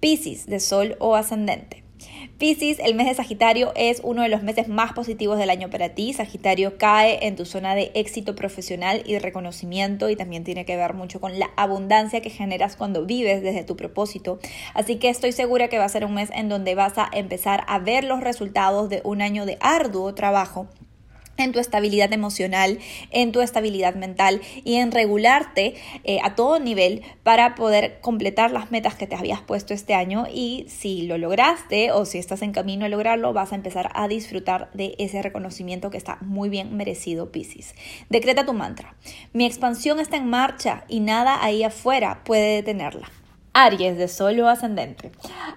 Piscis 0.00 0.46
de 0.46 0.60
Sol 0.60 0.96
o 1.00 1.16
ascendente. 1.16 1.87
Piscis, 2.38 2.78
el 2.78 2.94
mes 2.94 3.06
de 3.06 3.14
Sagitario 3.14 3.72
es 3.74 4.00
uno 4.04 4.22
de 4.22 4.28
los 4.28 4.42
meses 4.42 4.68
más 4.68 4.92
positivos 4.92 5.38
del 5.38 5.50
año 5.50 5.70
para 5.70 5.90
ti. 5.90 6.12
Sagitario 6.12 6.78
cae 6.78 7.26
en 7.26 7.36
tu 7.36 7.44
zona 7.44 7.74
de 7.74 7.90
éxito 7.94 8.36
profesional 8.36 9.02
y 9.06 9.18
reconocimiento 9.18 10.08
y 10.08 10.16
también 10.16 10.44
tiene 10.44 10.64
que 10.64 10.76
ver 10.76 10.94
mucho 10.94 11.20
con 11.20 11.38
la 11.38 11.50
abundancia 11.56 12.20
que 12.20 12.30
generas 12.30 12.76
cuando 12.76 13.06
vives 13.06 13.42
desde 13.42 13.64
tu 13.64 13.76
propósito. 13.76 14.38
Así 14.74 14.96
que 14.96 15.08
estoy 15.08 15.32
segura 15.32 15.68
que 15.68 15.78
va 15.78 15.84
a 15.84 15.88
ser 15.88 16.04
un 16.04 16.14
mes 16.14 16.30
en 16.34 16.48
donde 16.48 16.74
vas 16.74 16.96
a 16.96 17.08
empezar 17.12 17.64
a 17.66 17.78
ver 17.78 18.04
los 18.04 18.20
resultados 18.20 18.88
de 18.88 19.00
un 19.04 19.20
año 19.20 19.44
de 19.44 19.58
arduo 19.60 20.14
trabajo 20.14 20.68
en 21.38 21.52
tu 21.52 21.60
estabilidad 21.60 22.12
emocional, 22.12 22.78
en 23.10 23.32
tu 23.32 23.40
estabilidad 23.40 23.94
mental 23.94 24.40
y 24.64 24.76
en 24.76 24.92
regularte 24.92 25.74
eh, 26.04 26.18
a 26.22 26.34
todo 26.34 26.58
nivel 26.58 27.02
para 27.22 27.54
poder 27.54 28.00
completar 28.00 28.50
las 28.50 28.70
metas 28.70 28.94
que 28.94 29.06
te 29.06 29.16
habías 29.16 29.40
puesto 29.40 29.72
este 29.72 29.94
año 29.94 30.26
y 30.32 30.66
si 30.68 31.02
lo 31.02 31.16
lograste 31.16 31.92
o 31.92 32.04
si 32.04 32.18
estás 32.18 32.42
en 32.42 32.52
camino 32.52 32.84
a 32.84 32.88
lograrlo 32.88 33.32
vas 33.32 33.52
a 33.52 33.56
empezar 33.56 33.90
a 33.94 34.08
disfrutar 34.08 34.70
de 34.74 34.94
ese 34.98 35.22
reconocimiento 35.22 35.90
que 35.90 35.96
está 35.96 36.18
muy 36.20 36.48
bien 36.48 36.76
merecido 36.76 37.30
Piscis. 37.32 37.74
Decreta 38.08 38.44
tu 38.44 38.52
mantra. 38.52 38.94
Mi 39.32 39.46
expansión 39.46 40.00
está 40.00 40.16
en 40.16 40.28
marcha 40.28 40.84
y 40.88 41.00
nada 41.00 41.42
ahí 41.42 41.62
afuera 41.62 42.22
puede 42.24 42.56
detenerla. 42.56 43.10
Aries 43.52 43.98
de 43.98 44.08
Sol 44.08 44.38
o 44.40 44.48
ascendente. 44.48 45.10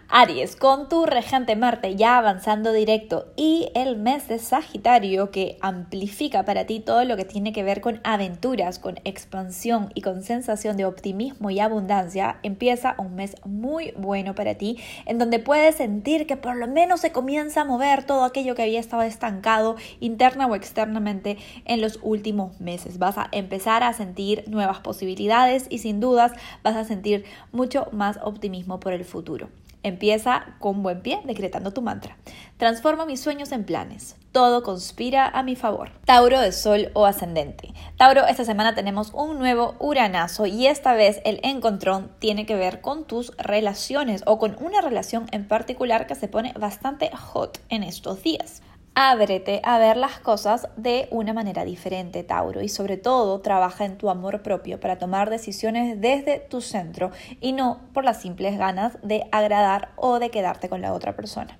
Aries, 0.08 0.56
con 0.56 0.90
tu 0.90 1.06
regente 1.06 1.56
Marte 1.56 1.96
ya 1.96 2.18
avanzando 2.18 2.74
directo 2.74 3.32
y 3.36 3.70
el 3.76 3.96
mes 3.96 4.28
de 4.28 4.40
Sagitario 4.40 5.32
que 5.32 5.58
amplifica 5.62 6.44
para 6.44 6.66
ti 6.66 6.80
todo 6.80 7.06
lo 7.06 7.16
que 7.16 7.24
tiene 7.24 7.54
que 7.54 7.64
ver 7.64 7.80
con 7.80 8.02
aventuras, 8.04 8.80
con 8.80 9.00
expansión 9.06 9.92
y 9.94 10.02
con 10.02 10.24
sensación 10.24 10.76
de 10.76 10.86
optimismo 10.86 11.50
y 11.50 11.60
abundancia, 11.60 12.40
empieza 12.44 12.96
un 12.98 13.16
mes 13.16 13.36
muy 13.46 13.94
bueno 13.98 14.36
para 14.36 14.56
ti 14.56 14.78
en 15.06 15.18
donde 15.18 15.40
puedes 15.40 15.76
sentir 15.76 16.28
que 16.28 16.38
por 16.38 16.58
lo 16.58 16.68
menos 16.68 17.02
se 17.02 17.12
comienza 17.12 17.62
a 17.62 17.66
mover 17.66 18.04
todo 18.04 18.26
aquello 18.26 18.56
que 18.56 18.64
había 18.64 18.80
estado 18.80 19.04
estancado 19.04 19.76
interna 20.00 20.48
o 20.48 20.56
externamente 20.56 21.38
en 21.66 21.82
los 21.82 22.00
últimos 22.02 22.60
meses. 22.60 23.00
Vas 23.00 23.18
a 23.18 23.30
empezar 23.32 23.84
a 23.84 23.94
sentir 23.94 24.44
nuevas 24.48 24.80
posibilidades 24.80 25.68
y 25.70 25.78
sin 25.78 26.00
dudas 26.00 26.34
vas 26.64 26.76
a 26.76 26.84
sentir 26.84 27.26
mucho 27.52 27.88
más 27.94 28.20
optimismo 28.24 28.80
por 28.80 28.94
el 28.94 29.06
futuro. 29.06 29.50
Empieza 29.84 30.46
con 30.60 30.84
buen 30.84 31.02
pie 31.02 31.22
decretando 31.24 31.72
tu 31.72 31.82
mantra. 31.82 32.16
Transforma 32.58 33.08
mis 33.08 33.20
sueños 33.20 33.52
en 33.52 33.64
planes. 33.64 34.16
Todo 34.32 34.62
conspira 34.62 35.28
a 35.28 35.42
mi 35.42 35.56
favor. 35.56 35.92
Tauro 36.06 36.40
de 36.40 36.52
Sol 36.52 36.92
o 36.94 37.06
Ascendente. 37.06 37.74
Tauro, 37.98 38.26
esta 38.28 38.46
semana 38.46 38.76
tenemos 38.76 39.12
un 39.14 39.40
nuevo 39.40 39.76
uranazo 39.80 40.46
y 40.46 40.68
esta 40.68 40.94
vez 40.94 41.20
el 41.26 41.40
encontrón 41.44 42.12
tiene 42.20 42.46
que 42.46 42.56
ver 42.56 42.82
con 42.82 43.06
tus 43.06 43.36
relaciones 43.38 44.24
o 44.28 44.38
con 44.38 44.56
una 44.62 44.82
relación 44.82 45.26
en 45.32 45.48
particular 45.48 46.06
que 46.06 46.16
se 46.16 46.28
pone 46.28 46.54
bastante 46.54 47.10
hot 47.16 47.60
en 47.70 47.82
estos 47.82 48.22
días. 48.22 48.62
Ábrete 48.94 49.62
a 49.64 49.80
ver 49.80 49.96
las 49.96 50.20
cosas 50.20 50.68
de 50.76 51.08
una 51.12 51.32
manera 51.32 51.64
diferente, 51.64 52.24
Tauro, 52.24 52.62
y 52.62 52.68
sobre 52.68 52.98
todo 52.98 53.40
trabaja 53.40 53.86
en 53.86 53.98
tu 53.98 54.10
amor 54.10 54.44
propio 54.44 54.82
para 54.82 54.98
tomar 54.98 55.30
decisiones 55.30 56.02
desde 56.02 56.40
tu 56.40 56.60
centro 56.60 57.12
y 57.40 57.54
no 57.54 57.80
por 57.94 58.04
las 58.04 58.22
simples 58.22 58.58
ganas 58.58 58.98
de 59.02 59.30
agradar 59.32 59.94
o 59.96 60.20
de 60.20 60.30
quedarte 60.30 60.68
con 60.68 60.82
la 60.82 60.92
otra 60.92 61.16
persona. 61.16 61.58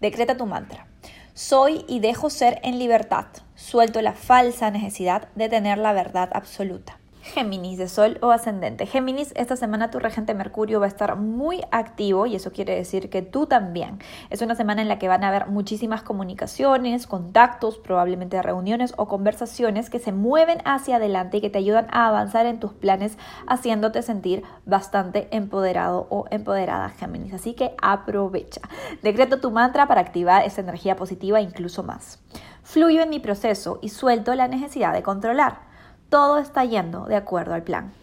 Decreta 0.00 0.38
tu 0.38 0.46
mantra. 0.46 0.86
Soy 1.34 1.84
y 1.86 2.00
dejo 2.00 2.30
ser 2.30 2.60
en 2.62 2.78
libertad. 2.78 3.26
Suelto 3.54 4.00
la 4.00 4.14
falsa 4.14 4.70
necesidad 4.70 5.28
de 5.34 5.50
tener 5.50 5.76
la 5.76 5.92
verdad 5.92 6.30
absoluta. 6.32 6.99
Géminis 7.30 7.78
de 7.78 7.88
Sol 7.88 8.18
o 8.22 8.30
ascendente. 8.32 8.86
Géminis, 8.86 9.32
esta 9.36 9.56
semana 9.56 9.90
tu 9.90 9.98
regente 9.98 10.34
Mercurio 10.34 10.80
va 10.80 10.86
a 10.86 10.88
estar 10.88 11.16
muy 11.16 11.62
activo 11.70 12.26
y 12.26 12.34
eso 12.34 12.52
quiere 12.52 12.74
decir 12.74 13.08
que 13.08 13.22
tú 13.22 13.46
también. 13.46 13.98
Es 14.30 14.42
una 14.42 14.56
semana 14.56 14.82
en 14.82 14.88
la 14.88 14.98
que 14.98 15.08
van 15.08 15.22
a 15.22 15.28
haber 15.28 15.46
muchísimas 15.46 16.02
comunicaciones, 16.02 17.06
contactos, 17.06 17.78
probablemente 17.78 18.42
reuniones 18.42 18.94
o 18.96 19.06
conversaciones 19.06 19.90
que 19.90 20.00
se 20.00 20.12
mueven 20.12 20.58
hacia 20.64 20.96
adelante 20.96 21.36
y 21.36 21.40
que 21.40 21.50
te 21.50 21.58
ayudan 21.58 21.86
a 21.90 22.08
avanzar 22.08 22.46
en 22.46 22.58
tus 22.58 22.72
planes 22.72 23.16
haciéndote 23.46 24.02
sentir 24.02 24.42
bastante 24.66 25.28
empoderado 25.30 26.08
o 26.10 26.26
empoderada 26.30 26.90
Géminis. 26.90 27.32
Así 27.32 27.54
que 27.54 27.74
aprovecha. 27.80 28.60
Decreto 29.02 29.40
tu 29.40 29.50
mantra 29.52 29.86
para 29.86 30.00
activar 30.00 30.44
esa 30.44 30.60
energía 30.60 30.96
positiva 30.96 31.40
incluso 31.40 31.84
más. 31.84 32.18
Fluyo 32.64 33.02
en 33.02 33.10
mi 33.10 33.20
proceso 33.20 33.78
y 33.80 33.88
suelto 33.88 34.34
la 34.34 34.48
necesidad 34.48 34.92
de 34.92 35.02
controlar 35.02 35.69
todo 36.10 36.38
está 36.38 36.64
yendo 36.64 37.06
de 37.06 37.16
acuerdo 37.16 37.54
al 37.54 37.62
plan. 37.62 37.94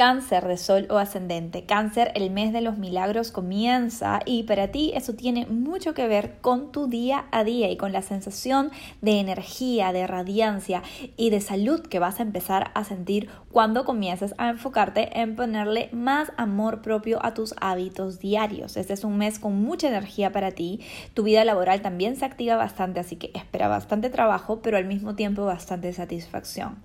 Cáncer 0.00 0.48
de 0.48 0.56
Sol 0.56 0.86
o 0.88 0.96
ascendente. 0.96 1.66
Cáncer, 1.66 2.10
el 2.14 2.30
mes 2.30 2.54
de 2.54 2.62
los 2.62 2.78
milagros 2.78 3.30
comienza 3.32 4.20
y 4.24 4.44
para 4.44 4.68
ti 4.68 4.92
eso 4.94 5.12
tiene 5.12 5.44
mucho 5.44 5.92
que 5.92 6.08
ver 6.08 6.38
con 6.40 6.72
tu 6.72 6.86
día 6.86 7.26
a 7.32 7.44
día 7.44 7.70
y 7.70 7.76
con 7.76 7.92
la 7.92 8.00
sensación 8.00 8.70
de 9.02 9.20
energía, 9.20 9.92
de 9.92 10.06
radiancia 10.06 10.82
y 11.18 11.28
de 11.28 11.42
salud 11.42 11.82
que 11.82 11.98
vas 11.98 12.18
a 12.18 12.22
empezar 12.22 12.70
a 12.72 12.84
sentir 12.84 13.28
cuando 13.52 13.84
comiences 13.84 14.34
a 14.38 14.48
enfocarte 14.48 15.20
en 15.20 15.36
ponerle 15.36 15.90
más 15.92 16.32
amor 16.38 16.80
propio 16.80 17.22
a 17.22 17.34
tus 17.34 17.54
hábitos 17.60 18.20
diarios. 18.20 18.78
Este 18.78 18.94
es 18.94 19.04
un 19.04 19.18
mes 19.18 19.38
con 19.38 19.60
mucha 19.60 19.88
energía 19.88 20.32
para 20.32 20.52
ti. 20.52 20.80
Tu 21.12 21.24
vida 21.24 21.44
laboral 21.44 21.82
también 21.82 22.16
se 22.16 22.24
activa 22.24 22.56
bastante, 22.56 23.00
así 23.00 23.16
que 23.16 23.32
espera 23.34 23.68
bastante 23.68 24.08
trabajo, 24.08 24.62
pero 24.62 24.78
al 24.78 24.86
mismo 24.86 25.14
tiempo 25.14 25.44
bastante 25.44 25.92
satisfacción. 25.92 26.82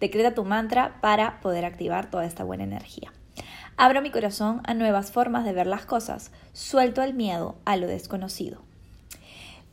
Decreta 0.00 0.34
tu 0.34 0.44
mantra 0.44 0.96
para 1.00 1.40
poder 1.40 1.64
activar 1.64 2.10
toda 2.10 2.24
esta 2.24 2.42
buena 2.42 2.55
energía. 2.64 3.12
Abro 3.76 4.02
mi 4.02 4.10
corazón 4.10 4.60
a 4.64 4.74
nuevas 4.74 5.10
formas 5.10 5.44
de 5.44 5.52
ver 5.52 5.66
las 5.66 5.86
cosas, 5.86 6.32
suelto 6.52 7.02
el 7.02 7.14
miedo 7.14 7.58
a 7.64 7.76
lo 7.76 7.86
desconocido. 7.86 8.65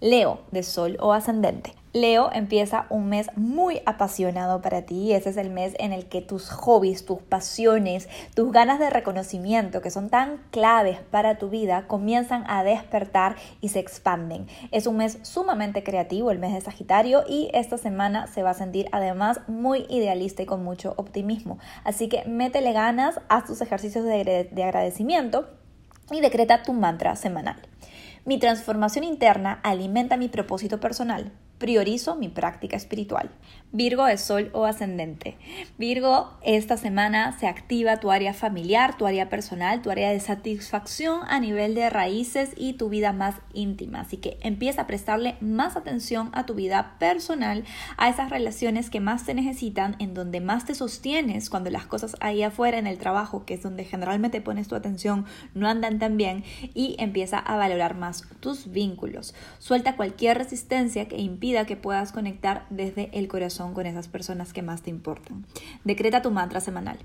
Leo 0.03 0.41
de 0.51 0.63
Sol 0.63 0.97
o 0.99 1.13
Ascendente. 1.13 1.73
Leo 1.93 2.29
empieza 2.33 2.87
un 2.89 3.07
mes 3.07 3.29
muy 3.37 3.81
apasionado 3.85 4.61
para 4.61 4.81
ti. 4.81 5.13
Ese 5.13 5.29
es 5.29 5.37
el 5.37 5.49
mes 5.49 5.75
en 5.79 5.93
el 5.93 6.09
que 6.09 6.19
tus 6.19 6.49
hobbies, 6.49 7.05
tus 7.05 7.21
pasiones, 7.21 8.09
tus 8.35 8.51
ganas 8.51 8.79
de 8.79 8.89
reconocimiento, 8.89 9.79
que 9.79 9.91
son 9.91 10.09
tan 10.09 10.41
claves 10.51 10.99
para 11.09 11.37
tu 11.37 11.49
vida, 11.49 11.87
comienzan 11.87 12.43
a 12.47 12.65
despertar 12.65 13.37
y 13.61 13.69
se 13.69 13.79
expanden. 13.79 14.47
Es 14.71 14.87
un 14.87 14.97
mes 14.97 15.19
sumamente 15.21 15.83
creativo, 15.83 16.31
el 16.31 16.39
mes 16.39 16.53
de 16.53 16.59
Sagitario, 16.59 17.23
y 17.25 17.49
esta 17.53 17.77
semana 17.77 18.27
se 18.27 18.43
va 18.43 18.49
a 18.49 18.55
sentir 18.55 18.89
además 18.91 19.39
muy 19.47 19.85
idealista 19.87 20.43
y 20.43 20.45
con 20.45 20.65
mucho 20.65 20.95
optimismo. 20.97 21.59
Así 21.85 22.09
que 22.09 22.25
métele 22.25 22.73
ganas, 22.73 23.21
haz 23.29 23.45
tus 23.45 23.61
ejercicios 23.61 24.03
de, 24.03 24.49
de 24.51 24.63
agradecimiento 24.65 25.47
y 26.11 26.19
decreta 26.19 26.61
tu 26.61 26.73
mantra 26.73 27.15
semanal. 27.15 27.55
Mi 28.25 28.39
transformación 28.39 29.03
interna 29.03 29.59
alimenta 29.63 30.15
mi 30.15 30.29
propósito 30.29 30.79
personal 30.79 31.33
priorizo 31.63 32.15
mi 32.17 32.27
práctica 32.27 32.75
espiritual. 32.75 33.29
Virgo 33.71 34.05
es 34.05 34.19
Sol 34.19 34.51
o 34.51 34.65
ascendente. 34.65 35.37
Virgo, 35.77 36.37
esta 36.43 36.75
semana 36.75 37.39
se 37.39 37.47
activa 37.47 38.01
tu 38.01 38.11
área 38.11 38.33
familiar, 38.33 38.97
tu 38.97 39.05
área 39.05 39.29
personal, 39.29 39.81
tu 39.81 39.89
área 39.89 40.11
de 40.11 40.19
satisfacción 40.19 41.21
a 41.25 41.39
nivel 41.39 41.73
de 41.73 41.89
raíces 41.89 42.51
y 42.57 42.73
tu 42.73 42.89
vida 42.89 43.13
más 43.13 43.35
íntima. 43.53 44.01
Así 44.01 44.17
que 44.17 44.37
empieza 44.41 44.81
a 44.81 44.87
prestarle 44.87 45.37
más 45.39 45.77
atención 45.77 46.31
a 46.33 46.45
tu 46.45 46.53
vida 46.53 46.97
personal, 46.99 47.63
a 47.95 48.09
esas 48.09 48.29
relaciones 48.29 48.89
que 48.89 48.99
más 48.99 49.25
te 49.25 49.33
necesitan, 49.33 49.95
en 49.99 50.13
donde 50.13 50.41
más 50.41 50.65
te 50.65 50.75
sostienes 50.75 51.49
cuando 51.49 51.69
las 51.69 51.85
cosas 51.85 52.17
ahí 52.19 52.43
afuera 52.43 52.77
en 52.77 52.87
el 52.87 52.97
trabajo, 52.97 53.45
que 53.45 53.53
es 53.53 53.63
donde 53.63 53.85
generalmente 53.85 54.41
pones 54.41 54.67
tu 54.67 54.75
atención, 54.75 55.25
no 55.53 55.69
andan 55.69 55.97
tan 55.97 56.17
bien 56.17 56.43
y 56.73 56.97
empieza 56.99 57.39
a 57.39 57.55
valorar 57.55 57.95
más 57.95 58.27
tus 58.41 58.69
vínculos. 58.69 59.33
Suelta 59.59 59.95
cualquier 59.95 60.37
resistencia 60.37 61.07
que 61.07 61.17
impida 61.17 61.52
que 61.65 61.77
puedas 61.77 62.11
conectar 62.11 62.65
desde 62.69 63.09
el 63.13 63.27
corazón 63.27 63.73
con 63.73 63.85
esas 63.85 64.07
personas 64.07 64.53
que 64.53 64.61
más 64.61 64.81
te 64.81 64.89
importan. 64.89 65.45
Decreta 65.83 66.21
tu 66.21 66.31
mantra 66.31 66.59
semanal. 66.59 66.97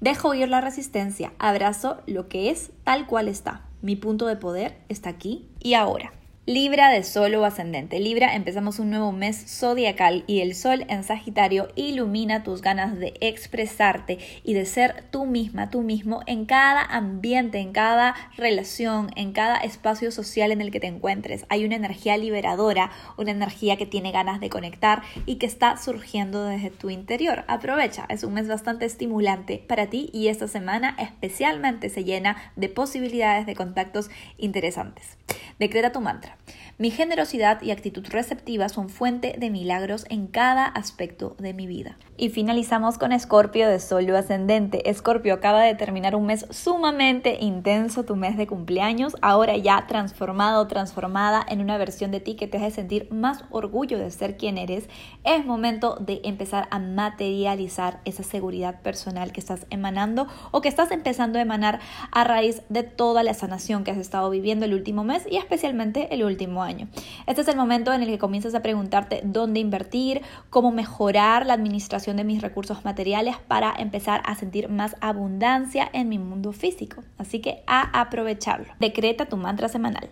Dejo 0.00 0.30
oír 0.30 0.48
la 0.48 0.60
resistencia, 0.60 1.32
abrazo 1.38 2.02
lo 2.06 2.28
que 2.28 2.50
es 2.50 2.72
tal 2.84 3.06
cual 3.06 3.28
está. 3.28 3.62
Mi 3.80 3.96
punto 3.96 4.26
de 4.26 4.36
poder 4.36 4.78
está 4.88 5.10
aquí 5.10 5.48
y 5.60 5.74
ahora. 5.74 6.12
Libra 6.44 6.88
de 6.88 7.04
Sol 7.04 7.36
o 7.36 7.44
ascendente. 7.44 8.00
Libra, 8.00 8.34
empezamos 8.34 8.80
un 8.80 8.90
nuevo 8.90 9.12
mes 9.12 9.44
zodiacal 9.46 10.24
y 10.26 10.40
el 10.40 10.56
Sol 10.56 10.84
en 10.88 11.04
Sagitario 11.04 11.68
ilumina 11.76 12.42
tus 12.42 12.62
ganas 12.62 12.98
de 12.98 13.14
expresarte 13.20 14.18
y 14.42 14.52
de 14.54 14.66
ser 14.66 15.04
tú 15.12 15.24
misma, 15.24 15.70
tú 15.70 15.82
mismo 15.82 16.22
en 16.26 16.44
cada 16.44 16.82
ambiente, 16.82 17.60
en 17.60 17.70
cada 17.70 18.16
relación, 18.36 19.12
en 19.14 19.30
cada 19.30 19.58
espacio 19.58 20.10
social 20.10 20.50
en 20.50 20.60
el 20.60 20.72
que 20.72 20.80
te 20.80 20.88
encuentres. 20.88 21.46
Hay 21.48 21.64
una 21.64 21.76
energía 21.76 22.16
liberadora, 22.16 22.90
una 23.16 23.30
energía 23.30 23.76
que 23.76 23.86
tiene 23.86 24.10
ganas 24.10 24.40
de 24.40 24.50
conectar 24.50 25.02
y 25.26 25.36
que 25.36 25.46
está 25.46 25.76
surgiendo 25.76 26.44
desde 26.46 26.70
tu 26.70 26.90
interior. 26.90 27.44
Aprovecha, 27.46 28.04
es 28.08 28.24
un 28.24 28.34
mes 28.34 28.48
bastante 28.48 28.84
estimulante 28.84 29.64
para 29.68 29.86
ti 29.86 30.10
y 30.12 30.26
esta 30.26 30.48
semana 30.48 30.96
especialmente 30.98 31.88
se 31.88 32.02
llena 32.02 32.36
de 32.56 32.68
posibilidades 32.68 33.46
de 33.46 33.54
contactos 33.54 34.10
interesantes. 34.38 35.18
Decreta 35.60 35.92
tu 35.92 36.00
mantra. 36.00 36.31
Mi 36.78 36.90
generosidad 36.90 37.62
y 37.62 37.70
actitud 37.70 38.04
receptiva 38.08 38.68
son 38.68 38.88
fuente 38.88 39.36
de 39.38 39.50
milagros 39.50 40.04
en 40.08 40.26
cada 40.26 40.64
aspecto 40.66 41.36
de 41.38 41.54
mi 41.54 41.66
vida. 41.66 41.96
Y 42.16 42.30
finalizamos 42.30 42.98
con 42.98 43.12
Escorpio 43.12 43.68
de 43.68 43.78
Solo 43.78 44.16
Ascendente. 44.16 44.88
Escorpio 44.90 45.34
acaba 45.34 45.62
de 45.62 45.74
terminar 45.74 46.16
un 46.16 46.26
mes 46.26 46.46
sumamente 46.50 47.38
intenso, 47.40 48.04
tu 48.04 48.16
mes 48.16 48.36
de 48.36 48.46
cumpleaños, 48.46 49.16
ahora 49.22 49.56
ya 49.56 49.86
transformado, 49.86 50.66
transformada 50.66 51.44
en 51.48 51.60
una 51.60 51.78
versión 51.78 52.10
de 52.10 52.20
ti 52.20 52.34
que 52.34 52.46
te 52.46 52.58
hace 52.58 52.70
sentir 52.70 53.08
más 53.12 53.44
orgullo 53.50 53.98
de 53.98 54.10
ser 54.10 54.36
quien 54.36 54.58
eres. 54.58 54.88
Es 55.24 55.44
momento 55.44 55.96
de 56.00 56.20
empezar 56.24 56.68
a 56.70 56.78
materializar 56.78 58.00
esa 58.04 58.22
seguridad 58.22 58.80
personal 58.82 59.32
que 59.32 59.40
estás 59.40 59.66
emanando 59.70 60.26
o 60.50 60.60
que 60.60 60.68
estás 60.68 60.90
empezando 60.90 61.38
a 61.38 61.42
emanar 61.42 61.80
a 62.10 62.24
raíz 62.24 62.62
de 62.68 62.82
toda 62.82 63.22
la 63.22 63.34
sanación 63.34 63.84
que 63.84 63.90
has 63.90 63.98
estado 63.98 64.30
viviendo 64.30 64.64
el 64.64 64.74
último 64.74 65.04
mes 65.04 65.26
y 65.30 65.36
especialmente 65.36 66.14
último 66.24 66.62
año. 66.62 66.88
Este 67.26 67.42
es 67.42 67.48
el 67.48 67.56
momento 67.56 67.92
en 67.92 68.02
el 68.02 68.08
que 68.08 68.18
comienzas 68.18 68.54
a 68.54 68.62
preguntarte 68.62 69.20
dónde 69.24 69.60
invertir, 69.60 70.22
cómo 70.50 70.70
mejorar 70.70 71.46
la 71.46 71.54
administración 71.54 72.16
de 72.16 72.24
mis 72.24 72.42
recursos 72.42 72.84
materiales 72.84 73.36
para 73.48 73.74
empezar 73.76 74.22
a 74.24 74.34
sentir 74.34 74.68
más 74.68 74.96
abundancia 75.00 75.88
en 75.92 76.08
mi 76.08 76.18
mundo 76.18 76.52
físico. 76.52 77.02
Así 77.18 77.40
que 77.40 77.62
a 77.66 78.00
aprovecharlo. 78.00 78.72
Decreta 78.78 79.26
tu 79.26 79.36
mantra 79.36 79.68
semanal. 79.68 80.10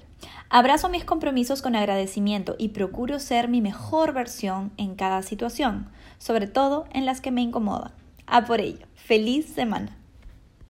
Abrazo 0.48 0.88
mis 0.88 1.04
compromisos 1.04 1.62
con 1.62 1.76
agradecimiento 1.76 2.56
y 2.58 2.68
procuro 2.70 3.18
ser 3.18 3.48
mi 3.48 3.60
mejor 3.60 4.12
versión 4.12 4.72
en 4.76 4.94
cada 4.94 5.22
situación, 5.22 5.88
sobre 6.18 6.46
todo 6.46 6.86
en 6.92 7.06
las 7.06 7.20
que 7.20 7.30
me 7.30 7.42
incomodan. 7.42 7.92
A 8.26 8.44
por 8.44 8.60
ello. 8.60 8.86
Feliz 8.94 9.46
semana. 9.46 9.99